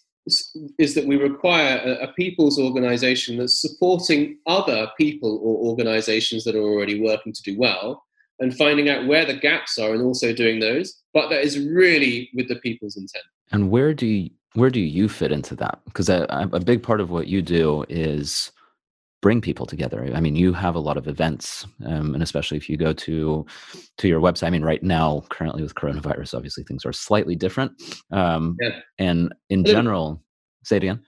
[0.79, 6.55] is that we require a, a people's organization that's supporting other people or organizations that
[6.55, 8.01] are already working to do well
[8.39, 12.29] and finding out where the gaps are and also doing those but that is really
[12.33, 15.79] with the people's intent and where do you, where do you fit into that?
[15.85, 18.51] Because a, a big part of what you do is
[19.23, 20.11] bring people together.
[20.13, 23.45] I mean, you have a lot of events, um, and especially if you go to
[23.99, 24.47] to your website.
[24.47, 27.71] I mean, right now, currently with coronavirus, obviously things are slightly different.
[28.11, 28.81] Um, yeah.
[28.99, 30.21] And in general,
[30.63, 30.99] say it again.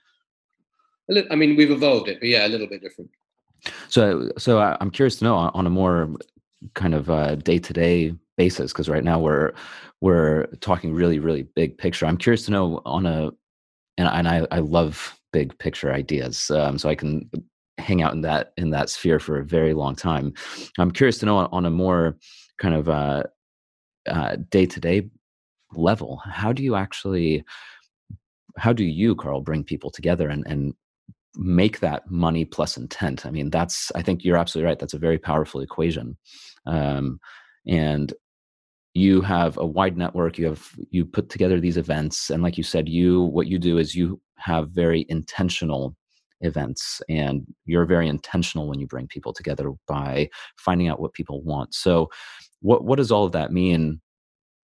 [1.30, 3.12] I mean, we've evolved it, but yeah, a little bit different.
[3.90, 6.10] So, so I'm curious to know on a more
[6.74, 9.52] kind of day to day basis, because right now we're
[10.02, 12.06] we're talking really, really big picture.
[12.06, 13.32] I'm curious to know on a,
[13.98, 17.30] and, and I, I love big picture ideas, um, so I can
[17.78, 20.34] hang out in that in that sphere for a very long time.
[20.78, 22.18] I'm curious to know on, on a more
[22.58, 23.30] kind of
[24.50, 25.10] day to day
[25.74, 27.44] level, how do you actually,
[28.58, 30.74] how do you, Carl, bring people together and and
[31.36, 33.26] make that money plus intent?
[33.26, 34.80] I mean, that's I think you're absolutely right.
[34.80, 36.18] That's a very powerful equation.
[36.66, 37.20] Um,
[37.68, 38.14] and
[38.96, 42.64] you have a wide network you have you put together these events and like you
[42.64, 45.96] said you what you do is you have very intentional
[46.42, 51.42] events and you're very intentional when you bring people together by finding out what people
[51.42, 52.10] want so
[52.62, 54.02] what what does all of that mean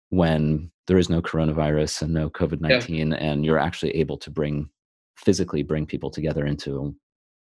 [0.09, 3.15] when there is no coronavirus and no covid-19 yeah.
[3.15, 4.69] and you're actually able to bring
[5.17, 6.95] physically bring people together into,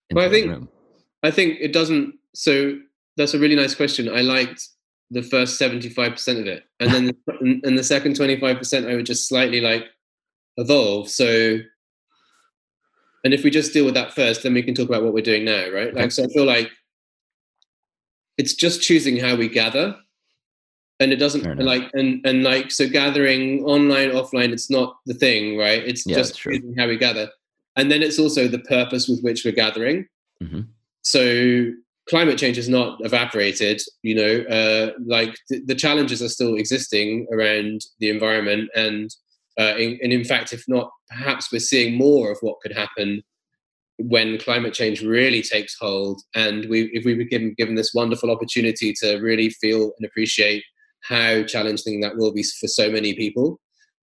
[0.10, 0.70] into well, i think room?
[1.24, 2.78] i think it doesn't so
[3.17, 4.70] that's a really nice question i liked
[5.10, 9.28] the first 75% of it and then the, and the second 25% i would just
[9.28, 9.86] slightly like
[10.58, 11.60] evolve so
[13.28, 15.22] and if we just deal with that first then we can talk about what we're
[15.22, 15.94] doing now right?
[15.94, 16.72] Like so i feel like
[18.38, 19.96] it's just choosing how we gather.
[21.00, 25.58] And it doesn't like and and like so gathering online offline it's not the thing
[25.58, 25.84] right?
[25.86, 27.30] It's yeah, just choosing how we gather.
[27.76, 30.08] And then it's also the purpose with which we're gathering.
[30.42, 30.62] Mm-hmm.
[31.02, 31.72] so
[32.08, 37.26] climate change has not evaporated you know uh, like th- the challenges are still existing
[37.32, 39.10] around the environment and
[39.60, 43.22] uh, in, and in fact if not perhaps we're seeing more of what could happen
[44.00, 46.22] when climate change really takes hold.
[46.36, 50.63] And we if we were given, given this wonderful opportunity to really feel and appreciate
[51.02, 53.60] how challenging that will be for so many people.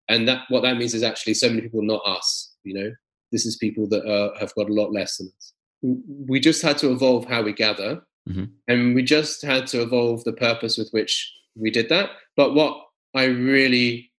[0.09, 2.91] And that what that means is actually so many people not us you know?
[3.31, 5.53] This is people that uh, have got a lot less than us.
[5.83, 8.45] We just had to evolve how we gather, mm-hmm.
[8.69, 12.11] and we just had to evolve the purpose with which we did that.
[12.37, 12.77] But what
[13.15, 14.11] I really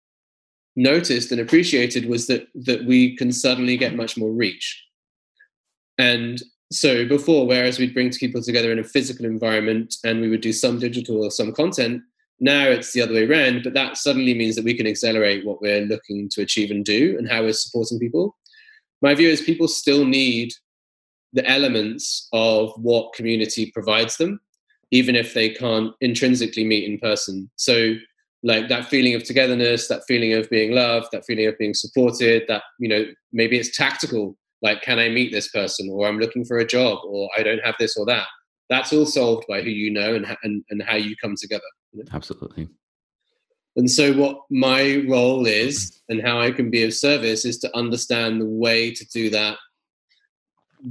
[0.75, 4.83] noticed and appreciated was that that we can suddenly get much more reach.
[5.97, 10.41] And so before, whereas we'd bring people together in a physical environment and we would
[10.41, 12.01] do some digital or some content,
[12.39, 13.63] now it's the other way around.
[13.63, 17.15] But that suddenly means that we can accelerate what we're looking to achieve and do
[17.17, 18.35] and how we're supporting people.
[19.01, 20.53] My view is people still need
[21.33, 24.39] the elements of what community provides them,
[24.91, 27.49] even if they can't intrinsically meet in person.
[27.57, 27.95] So
[28.45, 32.43] like that feeling of togetherness, that feeling of being loved, that feeling of being supported,
[32.47, 33.03] that, you know,
[33.33, 35.89] maybe it's tactical, like, can I meet this person?
[35.91, 38.27] Or I'm looking for a job, or I don't have this or that.
[38.69, 41.63] That's all solved by who you know and, and, and how you come together.
[41.91, 42.09] You know?
[42.13, 42.69] Absolutely.
[43.77, 47.75] And so, what my role is and how I can be of service is to
[47.75, 49.57] understand the way to do that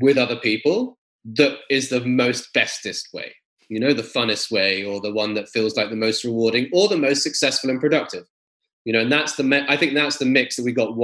[0.01, 0.99] with other people
[1.37, 3.33] that is the most bestest way
[3.74, 6.87] you know the funnest way or the one that feels like the most rewarding or
[6.87, 8.24] the most successful and productive.
[8.84, 10.94] You know and that's the me- i think that's the mix that we got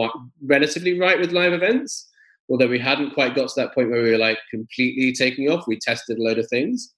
[0.42, 2.09] relatively right with live events
[2.50, 5.64] although we hadn't quite got to that point where we were like completely taking off.
[5.66, 6.92] We tested a load of things.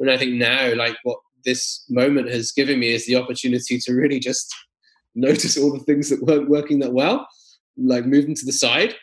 [0.00, 3.92] And i think now like what this moment has given me is the opportunity to
[3.92, 4.54] really just
[5.14, 7.28] notice all the things that weren't working that well
[7.76, 8.94] like move them to the side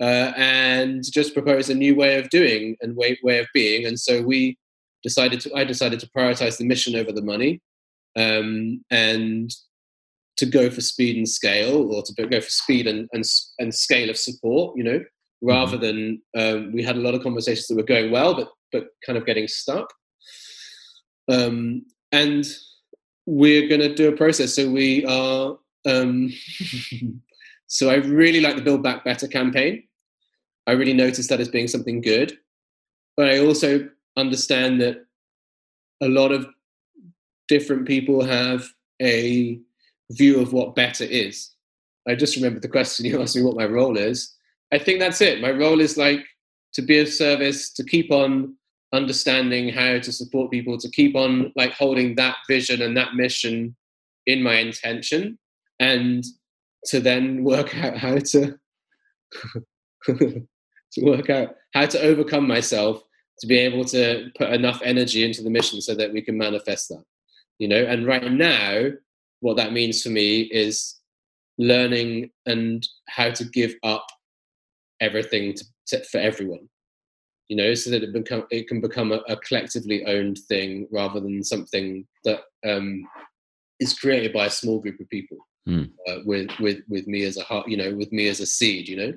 [0.00, 3.86] uh, and just propose a new way of doing and way, way of being.
[3.86, 4.56] And so we
[5.02, 7.60] decided to, I decided to prioritize the mission over the money
[8.16, 9.50] um, and
[10.38, 13.24] to go for speed and scale or to go for speed and, and,
[13.58, 15.00] and scale of support, you know,
[15.42, 16.20] rather mm-hmm.
[16.36, 19.18] than um, we had a lot of conversations that were going well, but, but kind
[19.18, 19.92] of getting stuck.
[21.30, 22.46] Um, and
[23.26, 24.54] we're going to do a process.
[24.54, 26.32] So we are, um,
[27.66, 29.84] so I really like the Build Back Better campaign.
[30.66, 32.38] I really noticed that as being something good.
[33.16, 35.04] But I also understand that
[36.02, 36.46] a lot of
[37.48, 38.66] different people have
[39.00, 39.58] a
[40.10, 41.50] view of what better is.
[42.08, 44.34] I just remembered the question you asked me what my role is.
[44.72, 45.40] I think that's it.
[45.40, 46.24] My role is like
[46.74, 48.54] to be of service, to keep on
[48.92, 53.74] understanding how to support people, to keep on like holding that vision and that mission
[54.26, 55.38] in my intention,
[55.80, 56.24] and
[56.86, 58.58] to then work out how to
[60.06, 60.46] to
[61.02, 63.02] work out how to overcome myself
[63.40, 66.88] to be able to put enough energy into the mission so that we can manifest
[66.88, 67.04] that
[67.58, 68.90] you know and right now
[69.40, 70.96] what that means for me is
[71.58, 74.06] learning and how to give up
[75.00, 76.68] everything to, to, for everyone
[77.48, 81.20] you know so that it become it can become a, a collectively owned thing rather
[81.20, 83.06] than something that um,
[83.80, 85.90] is created by a small group of people mm.
[86.06, 88.88] uh, with with with me as a heart you know with me as a seed
[88.88, 89.12] you know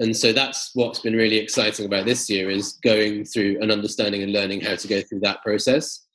[0.00, 4.22] and so that's what's been really exciting about this year is going through and understanding
[4.22, 6.06] and learning how to go through that process.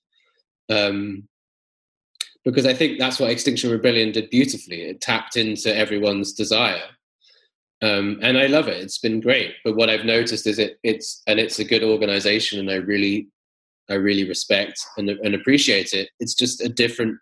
[0.69, 1.27] Um,
[2.43, 4.81] because i think that's what extinction rebellion did beautifully.
[4.83, 6.89] It tapped into everyone's desire.
[7.81, 8.81] Um, and i love it.
[8.81, 9.53] It's been great.
[9.63, 13.27] But what i've noticed is it it's and it's a good organization and i really
[13.89, 16.09] i really respect and, and appreciate it.
[16.19, 17.17] It's just a different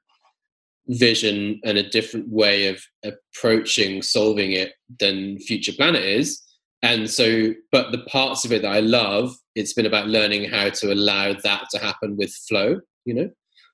[0.88, 6.41] vision and a different way of approaching solving it than future planet is
[6.84, 10.69] and so but the parts of it that i love it's been about learning how
[10.69, 13.30] to allow that to happen with flow you know?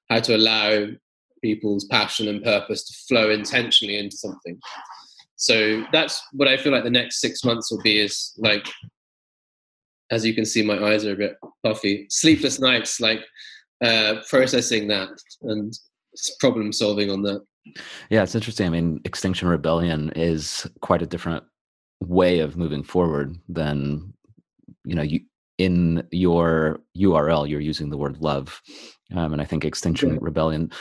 [0.10, 0.88] How to allow
[1.42, 4.60] people's passion and purpose to flow intentionally into something.
[5.38, 8.68] So that's what i feel like the next six months will be is like
[10.12, 12.08] as you can see my eyes are a bit puffy.
[12.10, 13.22] Sleepless nights like
[13.84, 15.10] uh processing that
[15.44, 15.72] and
[16.40, 17.42] problem solving on that.
[18.10, 18.68] Yeah it's interesting.
[18.68, 21.44] I mean extinction rebellion is quite a different
[22.02, 24.14] way of moving forward then
[24.86, 25.20] you know you
[25.58, 28.62] in your url you're using the word love
[29.16, 30.18] um, and i think extinction yeah.
[30.22, 30.72] rebellion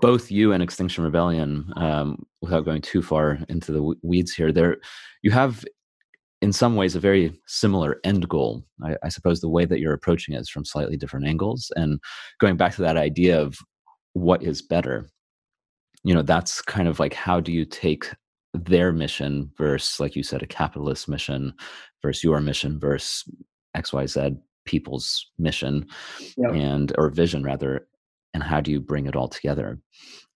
[0.00, 4.76] both you and extinction rebellion um, without going too far into the weeds here there
[5.22, 5.64] you have
[6.40, 9.94] in some ways a very similar end goal I, I suppose the way that you're
[9.94, 11.98] approaching it is from slightly different angles and
[12.38, 13.56] going back to that idea of
[14.12, 15.08] what is better
[16.04, 18.12] you know that's kind of like how do you take
[18.54, 21.52] their mission versus like you said a capitalist mission
[22.00, 23.24] versus your mission versus
[23.76, 25.86] xyz people's mission
[26.36, 26.50] yeah.
[26.50, 27.86] and or vision rather
[28.32, 29.78] and how do you bring it all together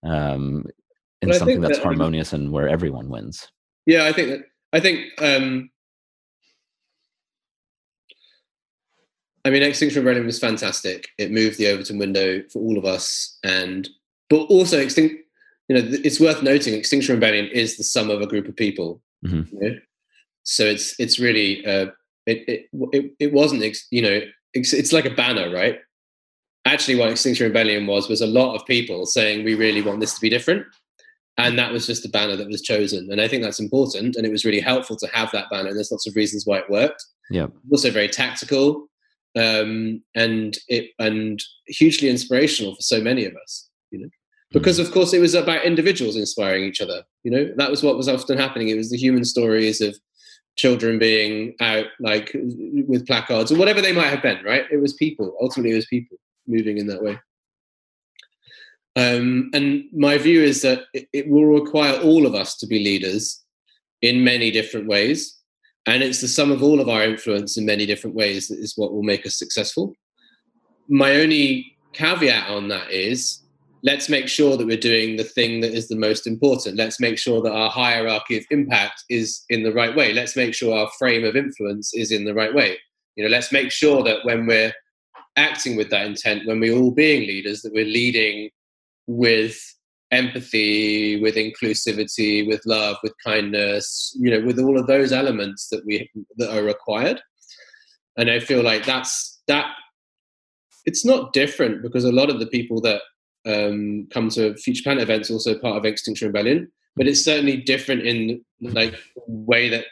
[0.03, 0.65] um
[1.23, 3.49] in something that's that, harmonious and where everyone wins
[3.87, 4.41] yeah i think that
[4.73, 5.71] i think um
[9.45, 11.09] I mean, Extinction Rebellion was fantastic.
[11.17, 13.89] It moved the Overton window for all of us, and
[14.29, 15.25] but also Extinct
[15.69, 19.03] you know, it's worth noting Extinction Rebellion is the sum of a group of people.
[19.25, 19.55] Mm-hmm.
[19.57, 19.79] You know?
[20.45, 21.87] So it's it's really uh,
[22.27, 24.21] it, it it it wasn't you know
[24.55, 25.79] it's, it's like a banner, right?
[26.69, 30.15] actually what Extinction Rebellion was was a lot of people saying we really want this
[30.15, 30.67] to be different.
[31.37, 33.11] And that was just the banner that was chosen.
[33.13, 34.17] And I think that's important.
[34.17, 35.69] And it was really helpful to have that banner.
[35.69, 37.05] And there's lots of reasons why it worked.
[37.31, 37.47] Yeah.
[37.71, 38.89] Also very tactical
[39.39, 43.68] um, and it and hugely inspirational for so many of us.
[44.51, 47.03] Because of course it was about individuals inspiring each other.
[47.23, 48.69] You know, that was what was often happening.
[48.69, 49.97] It was the human stories of
[50.57, 54.65] children being out like with placards or whatever they might have been, right?
[54.71, 55.37] It was people.
[55.41, 57.19] Ultimately it was people moving in that way.
[58.97, 62.83] Um, and my view is that it, it, will require all of us to be
[62.83, 63.45] leaders
[64.03, 65.39] in many different ways.
[65.87, 68.77] And it's the sum of all of our influence in many different ways that is
[68.77, 69.95] what will make us successful.
[70.89, 73.45] My only caveat on that is
[73.83, 76.77] let's make sure that we're doing the thing that is the most important.
[76.77, 80.12] Let's make sure that our hierarchy of impact is in the right way.
[80.12, 82.79] Let's make sure our frame of influence is in the right way.
[83.17, 84.73] You know, let's make sure that when we're
[85.38, 88.51] acting with that intent when we're all being leaders that we're leading
[89.07, 89.57] with
[90.11, 95.85] empathy with inclusivity with love with kindness you know with all of those elements that
[95.87, 97.21] we that are required
[98.17, 99.67] and i feel like that's that
[100.87, 103.03] it's not different because a lot of the people that
[103.49, 108.03] um, come to future planet events also part of extinction rebellion but it's certainly different
[108.03, 108.95] in like
[109.27, 109.85] way that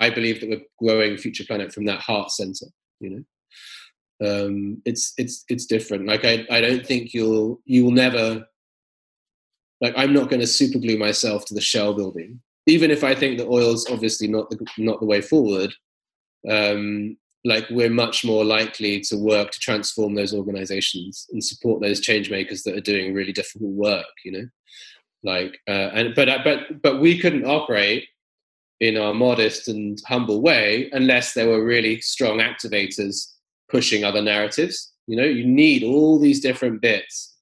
[0.00, 2.66] i believe that we're growing future planet from that heart center
[3.00, 3.24] you know
[4.22, 6.06] um, it's it's it's different.
[6.06, 8.46] Like I I don't think you'll you will never
[9.80, 13.14] like I'm not going to super glue myself to the shell building, even if I
[13.14, 15.74] think that oil's obviously not the not the way forward.
[16.48, 22.00] Um, like we're much more likely to work to transform those organizations and support those
[22.00, 24.46] change makers that are doing really difficult work you know
[25.24, 28.06] like uh, and but but but we couldn't operate
[28.80, 33.32] in our modest and humble way unless there were really strong activators
[33.70, 34.92] pushing other narratives.
[35.06, 37.36] You know, you need all these different bits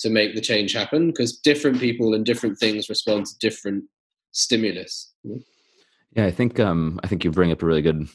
[0.00, 3.84] to make the change happen because different people and different things respond to different
[4.32, 5.12] stimulus.
[5.22, 5.40] You know?
[6.16, 8.08] Yeah, I think um, I think you bring up a really good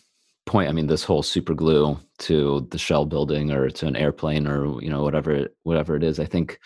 [0.46, 0.70] point.
[0.70, 4.82] I mean, this whole super glue to the shell building or to an airplane or
[4.82, 6.20] you know whatever whatever it is.
[6.20, 6.60] I think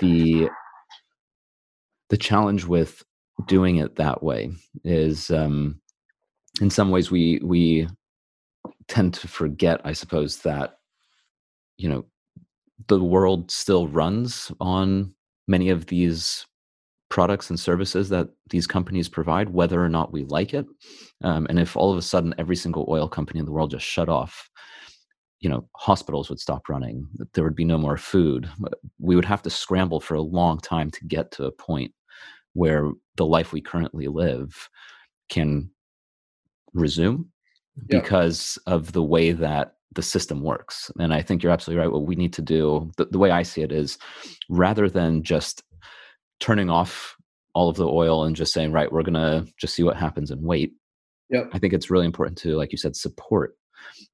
[0.00, 0.48] the
[2.10, 3.02] the challenge with
[3.46, 4.50] doing it that way
[4.84, 5.80] is um,
[6.60, 7.88] in some ways we we
[8.88, 10.78] tend to forget, I suppose, that
[11.76, 12.04] you know
[12.88, 15.14] the world still runs on
[15.46, 16.46] many of these
[17.08, 20.66] products and services that these companies provide, whether or not we like it.
[21.22, 23.86] Um, and if all of a sudden every single oil company in the world just
[23.86, 24.50] shut off,
[25.40, 27.06] you know, hospitals would stop running.
[27.32, 28.48] There would be no more food.
[28.98, 31.92] We would have to scramble for a long time to get to a point
[32.54, 34.68] where the life we currently live
[35.28, 35.70] can
[36.74, 37.30] resume
[37.76, 38.00] yeah.
[38.00, 40.90] because of the way that the system works.
[40.98, 41.92] And I think you're absolutely right.
[41.92, 43.98] What we need to do, the, the way I see it is
[44.48, 45.62] rather than just
[46.40, 47.16] turning off
[47.54, 50.30] all of the oil and just saying, right, we're going to just see what happens
[50.30, 50.74] and wait.
[51.30, 51.50] Yep.
[51.52, 53.56] I think it's really important to, like you said, support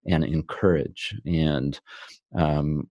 [0.07, 1.15] and encourage.
[1.27, 1.79] And
[2.35, 2.89] um,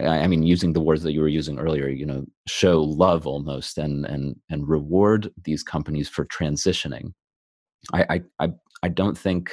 [0.00, 3.26] I, I mean, using the words that you were using earlier, you know, show love
[3.26, 7.12] almost and and and reward these companies for transitioning.
[7.92, 8.48] I I I,
[8.82, 9.52] I don't think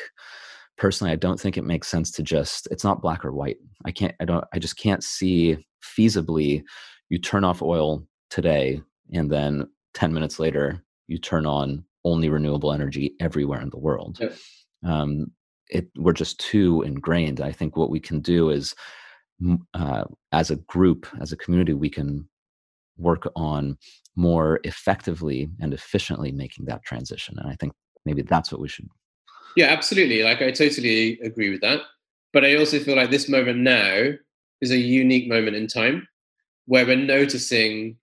[0.78, 3.92] personally i don't think it makes sense to just it's not black or white i
[3.92, 6.64] can't i don't i just can't see feasibly
[7.10, 8.82] you turn off oil today
[9.14, 14.18] and then 10 minutes later you turn on only renewable energy everywhere in the world
[14.20, 14.36] yep.
[14.86, 15.32] um,
[15.70, 18.76] it, we're just too ingrained i think what we can do is
[19.74, 22.28] uh, as a group as a community we can
[22.98, 23.78] work on
[24.16, 27.74] more effectively and efficiently making that transition and i think
[28.06, 28.88] maybe that's what we should
[29.56, 30.22] yeah, absolutely.
[30.24, 31.82] Like I totally agree with that.
[32.34, 34.12] But I also feel like this moment now
[34.62, 36.08] is a unique moment in time
[36.66, 37.98] where we're noticing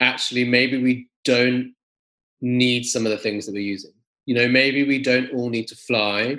[0.00, 1.74] actually maybe we don't
[2.40, 3.92] need some of the things that we're using.
[4.26, 6.38] You know, maybe we don't all need to fly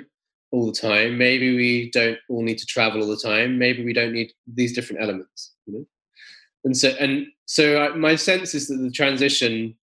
[0.50, 1.18] all the time.
[1.18, 3.58] Maybe we don't all need to travel all the time.
[3.58, 5.54] Maybe we don't need these different elements.
[5.66, 5.86] You know,
[6.64, 9.74] and so and so my sense is that the transition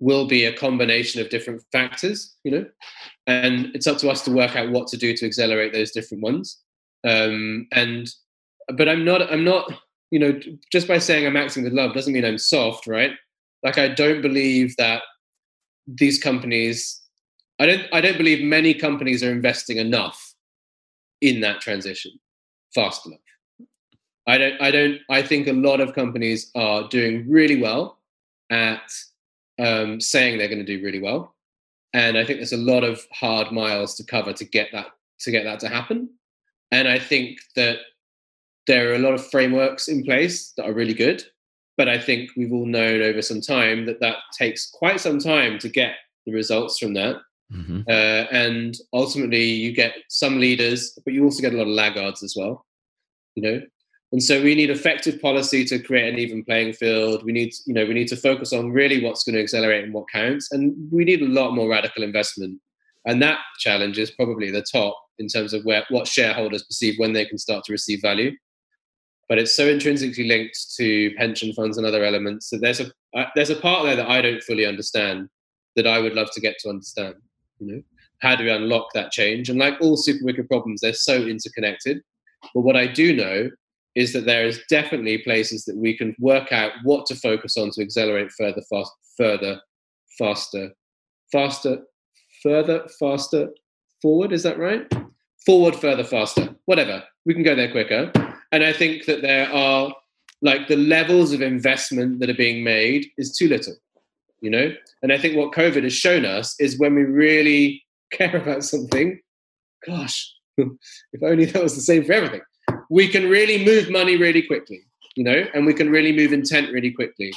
[0.00, 2.36] will be a combination of different factors.
[2.44, 2.66] You know,
[3.26, 6.22] and it's up to us to work out what to do to accelerate those different
[6.22, 6.58] ones
[7.04, 8.08] um, and
[8.76, 9.72] but i'm not i'm not
[10.12, 10.38] you know
[10.70, 13.12] just by saying i'm acting with love doesn't mean i'm soft right?
[13.64, 15.02] Like i don't believe that
[15.86, 17.00] these companies
[17.58, 20.34] i don't i don't believe many companies are investing enough
[21.20, 22.12] in that transition
[22.74, 23.18] fast enough.
[24.26, 27.98] I don't i don't i think a lot of companies are doing really well
[28.50, 28.92] at
[29.58, 31.34] um, saying they're going to do really well.
[31.94, 34.86] And I think there's a lot of hard miles to cover to get that
[35.20, 36.08] to get that to happen.
[36.70, 37.78] And I think that
[38.66, 41.22] there are a lot of frameworks in place that are really good,
[41.76, 45.58] but I think we've all known over some time that that takes quite some time
[45.60, 45.94] to get
[46.26, 47.16] the results from that.
[47.52, 47.82] Mm-hmm.
[47.88, 52.22] Uh, and ultimately, you get some leaders, but you also get a lot of laggards
[52.22, 52.64] as well.
[53.34, 53.62] You know,
[54.12, 57.24] and so we need effective policy to create an even playing field.
[57.24, 59.94] We need, you know, we need to focus on really what's going to accelerate and
[59.94, 62.60] what counts, and we need a lot more radical investment.
[63.06, 67.12] And that challenge is probably the top in terms of where what shareholders perceive when
[67.12, 68.32] they can start to receive value.
[69.28, 73.26] But it's so intrinsically linked to pension funds and other elements that there's a uh,
[73.34, 75.28] there's a part there that I don't fully understand
[75.76, 77.14] that I would love to get to understand.
[77.58, 77.82] You know,
[78.20, 79.48] how do we unlock that change?
[79.48, 82.00] And like all super wicked problems, they're so interconnected.
[82.54, 83.50] But what I do know
[83.94, 87.70] is that there is definitely places that we can work out what to focus on
[87.72, 89.60] to accelerate further, fast, further,
[90.18, 90.72] faster,
[91.30, 91.82] faster,
[92.42, 93.48] further, faster,
[94.00, 94.32] forward.
[94.32, 94.90] Is that right?
[95.44, 96.54] Forward, further, faster.
[96.64, 97.02] Whatever.
[97.26, 98.10] We can go there quicker.
[98.52, 99.94] And I think that there are
[100.42, 103.74] like the levels of investment that are being made is too little,
[104.40, 104.72] you know.
[105.02, 107.82] And I think what COVID has shown us is when we really
[108.12, 109.20] care about something,
[109.86, 112.42] gosh, if only that was the same for everything
[112.92, 114.82] we can really move money really quickly,
[115.16, 117.32] you know, and we can really move intent really quickly.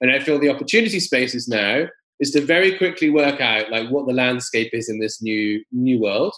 [0.00, 1.86] And I feel the opportunity spaces now
[2.20, 6.00] is to very quickly work out like what the landscape is in this new new
[6.00, 6.32] world,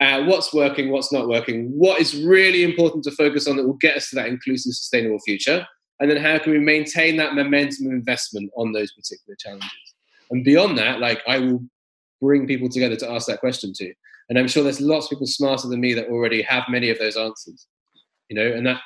[0.00, 3.74] uh, what's working, what's not working, what is really important to focus on that will
[3.74, 5.66] get us to that inclusive, sustainable future,
[6.00, 9.70] and then how can we maintain that momentum of investment on those particular challenges.
[10.30, 11.62] And beyond that, like I will
[12.20, 13.92] bring people together to ask that question to.
[14.28, 16.98] And I'm sure there's lots of people smarter than me that already have many of
[16.98, 17.66] those answers
[18.30, 18.80] you know, and that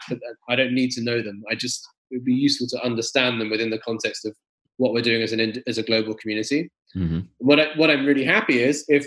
[0.48, 1.44] I don't need to know them.
[1.50, 4.34] I just it would be useful to understand them within the context of
[4.78, 6.70] what we're doing as an as a global community.
[6.96, 7.20] Mm-hmm.
[7.38, 9.06] What I, what I'm really happy is if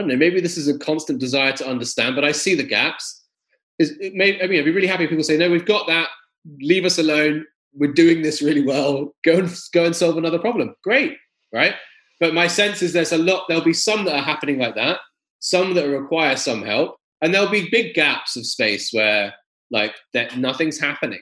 [0.00, 3.24] don't know, maybe this is a constant desire to understand, but I see the gaps.
[3.78, 5.86] Is it may, I mean, I'd be really happy if people say, no, we've got
[5.86, 6.08] that.
[6.60, 7.44] Leave us alone.
[7.74, 9.14] We're doing this really well.
[9.24, 10.74] Go and go and solve another problem.
[10.82, 11.16] Great,
[11.52, 11.74] right?
[12.20, 13.46] But my sense is there's a lot.
[13.48, 15.00] There'll be some that are happening like that.
[15.40, 19.34] Some that require some help, and there'll be big gaps of space where
[19.70, 21.20] like that nothing's happening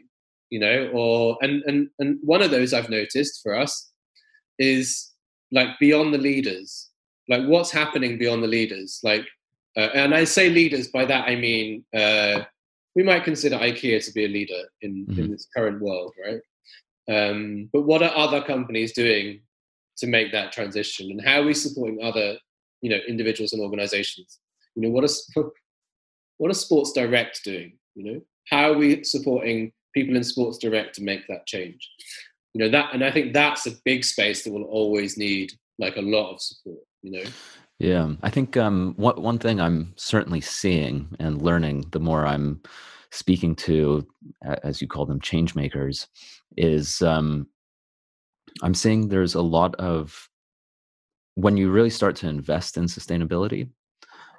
[0.53, 3.91] you know or and and and one of those i've noticed for us
[4.59, 5.11] is
[5.51, 6.91] like beyond the leaders
[7.33, 9.27] like what's happening beyond the leaders like
[9.77, 12.41] uh, and i say leaders by that i mean uh,
[12.95, 15.21] we might consider ikea to be a leader in, mm-hmm.
[15.21, 16.41] in this current world right
[17.11, 19.41] um, but what are other companies doing
[19.97, 22.37] to make that transition and how are we supporting other
[22.81, 24.39] you know individuals and organizations
[24.75, 25.45] you know what are
[26.43, 27.79] what is Sports Direct doing?
[27.95, 28.21] You know,
[28.51, 31.89] how are we supporting people in Sports Direct to make that change?
[32.53, 35.97] You know that, and I think that's a big space that will always need like
[35.97, 36.83] a lot of support.
[37.03, 37.31] You know.
[37.79, 42.61] Yeah, I think um, what one thing I'm certainly seeing and learning the more I'm
[43.11, 44.07] speaking to,
[44.63, 46.07] as you call them, change makers,
[46.57, 47.49] is um,
[48.63, 50.29] I'm seeing there's a lot of
[51.35, 53.69] when you really start to invest in sustainability,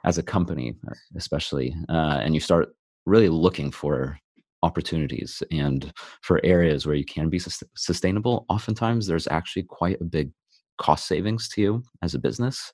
[0.04, 0.76] as a company,
[1.16, 4.18] especially, uh, and you start really looking for
[4.62, 7.40] opportunities and for areas where you can be
[7.76, 10.32] sustainable, oftentimes there's actually quite a big
[10.78, 12.72] cost savings to you as a business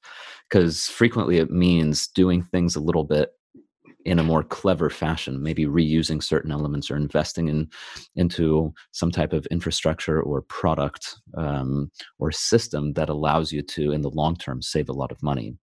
[0.50, 3.30] because frequently it means doing things a little bit
[4.06, 7.68] in a more clever fashion maybe reusing certain elements or investing in
[8.16, 14.02] into some type of infrastructure or product um, or system that allows you to in
[14.02, 15.56] the long term save a lot of money.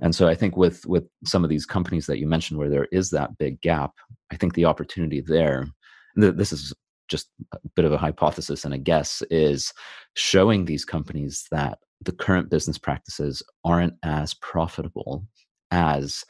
[0.00, 2.88] And so i think with with some of these companies that you mentioned where there
[2.92, 3.92] is that big gap
[4.32, 5.66] i think the opportunity there
[6.16, 6.72] this is
[7.10, 9.72] just a bit of a hypothesis and a guess is
[10.14, 15.26] showing these companies that the current business practices aren't as profitable
[15.70, 16.24] as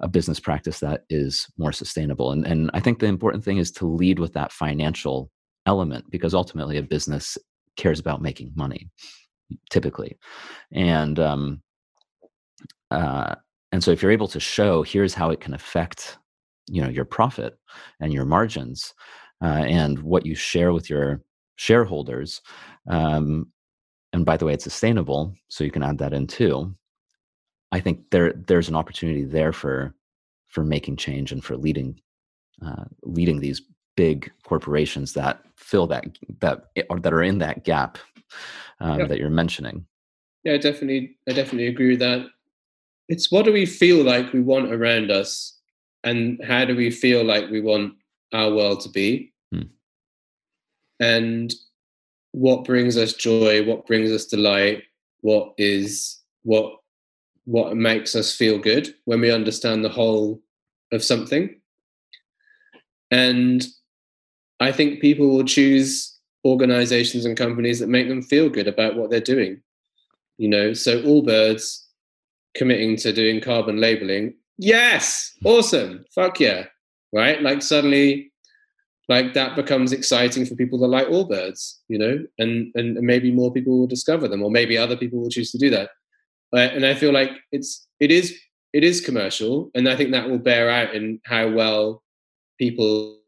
[0.00, 2.32] a business practice that is more sustainable.
[2.32, 5.30] And and i think the important thing is to lead with that financial
[5.66, 7.38] element because ultimately a business
[7.76, 8.90] cares about making money
[9.70, 10.18] typically.
[10.72, 11.62] And um,
[12.90, 13.34] uh,
[13.72, 16.18] and so if you're able to show here's how it can affect
[16.66, 17.58] you know your profit
[18.00, 18.94] and your margins
[19.44, 21.20] uh, and what you share with your
[21.56, 22.40] shareholders
[22.88, 23.46] um,
[24.12, 26.74] and by the way it's sustainable so you can add that in too
[27.70, 29.94] i think there there's an opportunity there for
[30.48, 32.00] for making change and for leading
[32.64, 33.62] uh, leading these
[33.96, 36.04] big corporations that fill that
[36.40, 37.98] that or that are in that gap
[38.80, 39.06] um, yeah.
[39.06, 39.84] that you're mentioning
[40.42, 42.26] yeah I definitely i definitely agree with that
[43.08, 45.60] it's what do we feel like we want around us
[46.02, 47.94] and how do we feel like we want
[48.34, 49.32] our world to be.
[51.00, 51.52] And
[52.34, 54.82] what brings us joy what brings us delight
[55.20, 56.78] what is what
[57.44, 60.40] what makes us feel good when we understand the whole
[60.90, 61.54] of something
[63.12, 63.64] and
[64.58, 69.10] I think people will choose organizations and companies that make them feel good about what
[69.10, 69.60] they're doing.
[70.38, 71.84] You know, so Allbirds
[72.56, 74.34] committing to doing carbon labeling.
[74.58, 76.04] Yes, awesome.
[76.14, 76.64] Fuck yeah.
[77.12, 77.40] Right?
[77.40, 78.32] Like suddenly
[79.08, 83.52] like that becomes exciting for people that like Allbirds, you know, and, and maybe more
[83.52, 85.90] people will discover them, or maybe other people will choose to do that.
[86.52, 88.38] and I feel like it's it is
[88.72, 92.02] it is commercial, and I think that will bear out in how well
[92.58, 93.18] people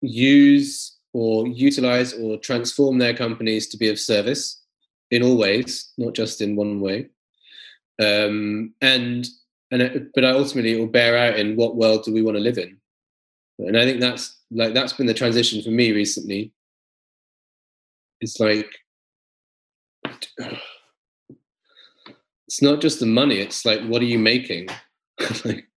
[0.00, 4.62] use or utilize or transform their companies to be of service
[5.10, 7.08] in all ways, not just in one way.
[8.00, 9.26] Um, and
[9.70, 12.42] and it, but ultimately, it will bear out in what world do we want to
[12.42, 12.78] live in
[13.66, 16.52] and i think that's like that's been the transition for me recently.
[18.20, 18.70] It's like
[22.46, 24.68] it's not just the money it's like what are you making?
[25.44, 25.68] Like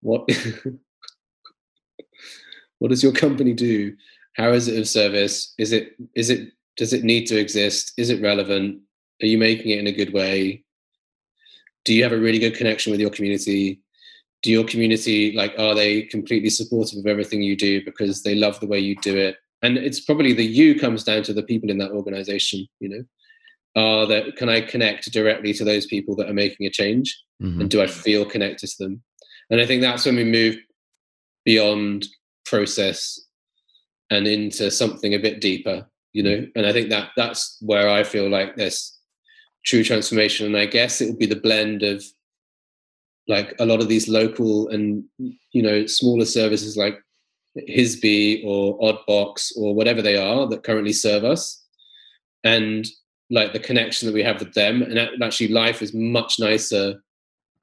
[0.00, 0.28] what
[2.78, 3.96] what does your company do?
[4.34, 5.54] How is it of service?
[5.58, 7.92] Is it is it does it need to exist?
[7.96, 8.80] Is it relevant?
[9.22, 10.64] Are you making it in a good way?
[11.84, 13.80] Do you have a really good connection with your community
[14.42, 18.58] do your community like are they completely supportive of everything you do because they love
[18.60, 19.36] the way you do it?
[19.62, 23.04] And it's probably the you comes down to the people in that organization you know?
[23.80, 27.16] Are that can i connect directly to those people that are making a change?
[27.42, 27.60] Mm-hmm.
[27.60, 29.02] and do i feel connected to them?
[29.50, 30.56] And i think that's when we move
[31.44, 32.06] beyond
[32.44, 33.20] process
[34.10, 36.46] and into something a bit deeper you know?
[36.56, 38.98] And i think that that's where i feel like this
[39.66, 40.46] true transformation.
[40.46, 42.02] And i guess it would be the blend of
[43.28, 46.98] like a lot of these local and you know smaller services like
[47.56, 51.64] Hisby or Oddbox or whatever they are that currently serve us,
[52.44, 52.86] and
[53.30, 54.82] like the connection that we have with them.
[54.82, 57.02] And actually, life is much nicer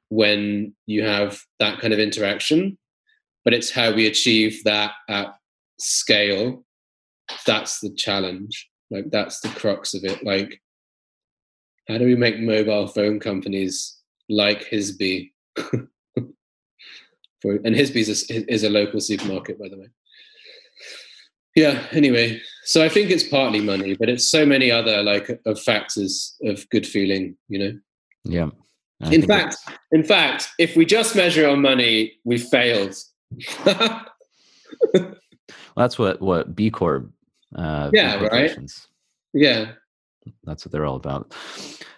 [0.09, 2.77] when you have that kind of interaction.
[3.45, 5.35] But it's how we achieve that at
[5.79, 6.63] scale.
[7.45, 8.69] That's the challenge.
[8.89, 10.23] Like that's the crux of it.
[10.23, 10.61] Like,
[11.87, 13.97] how do we make mobile phone companies
[14.29, 15.32] like Hisby
[17.41, 19.89] For, and Hisby's is, is a local supermarket, by the way.
[21.55, 21.85] Yeah.
[21.91, 26.35] Anyway, so I think it's partly money, but it's so many other like of factors
[26.43, 27.35] of good feeling.
[27.49, 27.79] You know.
[28.23, 28.49] Yeah.
[29.01, 29.57] I in fact,
[29.91, 32.95] in fact, if we just measure on money, we failed.
[33.65, 34.05] well,
[35.75, 37.11] that's what what B Corp.
[37.55, 38.23] Uh, yeah.
[38.23, 38.57] Right.
[39.33, 39.73] Yeah.
[40.45, 41.35] That's what they're all about.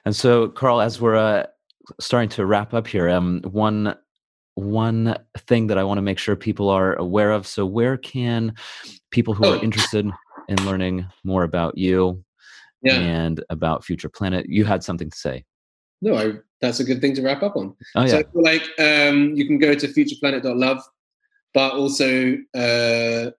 [0.06, 1.46] And so, Carl, as we're uh,
[2.00, 3.96] starting to wrap up here, um, one
[4.56, 7.46] one thing that I want to make sure people are aware of.
[7.46, 8.56] So, where can
[9.12, 9.62] people who are oh.
[9.62, 10.10] interested
[10.48, 12.24] in learning more about you
[12.82, 12.96] yeah.
[12.96, 14.48] and about Future Planet?
[14.48, 15.44] You had something to say.
[16.02, 17.76] No, I, that's a good thing to wrap up on.
[17.96, 18.22] Oh, yeah.
[18.22, 20.82] So, like, um, you can go to futureplanet.love,
[21.54, 23.32] but also, uh,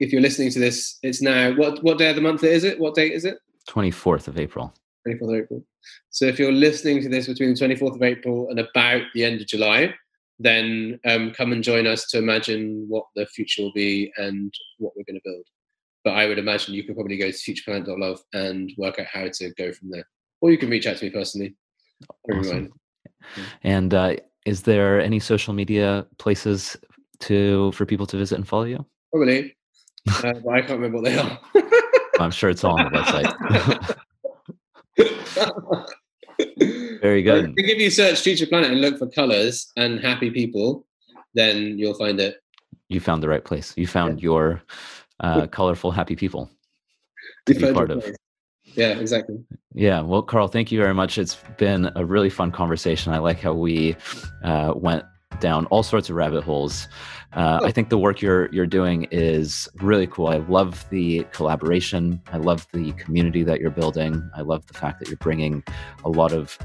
[0.00, 2.78] if you're listening to this, it's now what what day of the month is it?
[2.78, 3.38] What date is it?
[3.66, 4.74] Twenty fourth of April.
[5.08, 5.64] 24th of April.
[6.10, 9.40] So if you're listening to this between the 24th of April and about the end
[9.40, 9.94] of July,
[10.38, 14.92] then um, come and join us to imagine what the future will be and what
[14.96, 15.44] we're going to build.
[16.04, 19.54] But I would imagine you could probably go to futureplanet.love and work out how to
[19.58, 20.04] go from there.
[20.40, 21.56] Or you can reach out to me personally.
[22.32, 22.72] Awesome.
[23.64, 26.76] And uh, is there any social media places
[27.20, 28.86] to for people to visit and follow you?
[29.12, 29.56] Probably.
[30.08, 31.38] uh, but I can't remember what they are.
[32.20, 33.96] I'm sure it's all on the website.
[37.00, 37.54] Very good.
[37.56, 40.86] If you search Future Planet and look for colors and happy people,
[41.34, 42.36] then you'll find it.
[42.88, 43.74] You found the right place.
[43.76, 44.24] You found yeah.
[44.24, 44.62] your
[45.20, 46.50] uh, colorful, happy people
[47.46, 48.04] to be part of.
[48.74, 49.44] Yeah, exactly.
[49.74, 50.00] Yeah.
[50.00, 51.18] Well, Carl, thank you very much.
[51.18, 53.12] It's been a really fun conversation.
[53.12, 53.96] I like how we
[54.44, 55.04] uh, went
[55.40, 56.88] down all sorts of rabbit holes.
[57.32, 60.28] Uh, I think the work you're you're doing is really cool.
[60.28, 62.20] I love the collaboration.
[62.32, 64.28] I love the community that you're building.
[64.34, 65.62] I love the fact that you're bringing
[66.04, 66.58] a lot of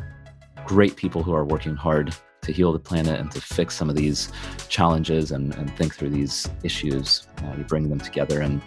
[0.65, 3.95] great people who are working hard to heal the planet and to fix some of
[3.95, 4.31] these
[4.69, 7.27] challenges and, and think through these issues.
[7.43, 8.61] Uh, you bring them together and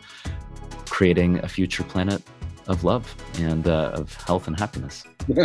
[0.86, 2.22] creating a future planet
[2.68, 5.04] of love and uh, of health and happiness.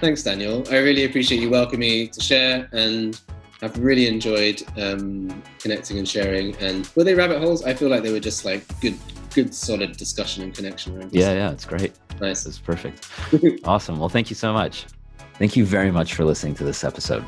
[0.00, 0.64] Thanks, Daniel.
[0.70, 3.20] I really appreciate you welcoming me to share and
[3.62, 6.54] I've really enjoyed um, connecting and sharing.
[6.56, 7.64] And were they rabbit holes?
[7.64, 8.98] I feel like they were just like good,
[9.34, 11.08] good, solid discussion and connection.
[11.12, 11.92] Yeah, yeah, it's great.
[12.20, 13.08] Nice, it's perfect.
[13.64, 13.98] awesome.
[13.98, 14.86] Well, thank you so much.
[15.34, 17.24] Thank you very much for listening to this episode.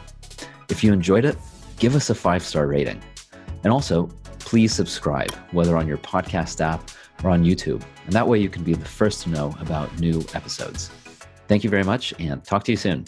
[0.69, 1.37] If you enjoyed it,
[1.79, 3.03] give us a five star rating,
[3.65, 6.91] and also please subscribe, whether on your podcast app
[7.23, 10.25] or on YouTube, and that way you can be the first to know about new
[10.35, 10.91] episodes.
[11.49, 13.05] Thank you very much, and talk to you soon.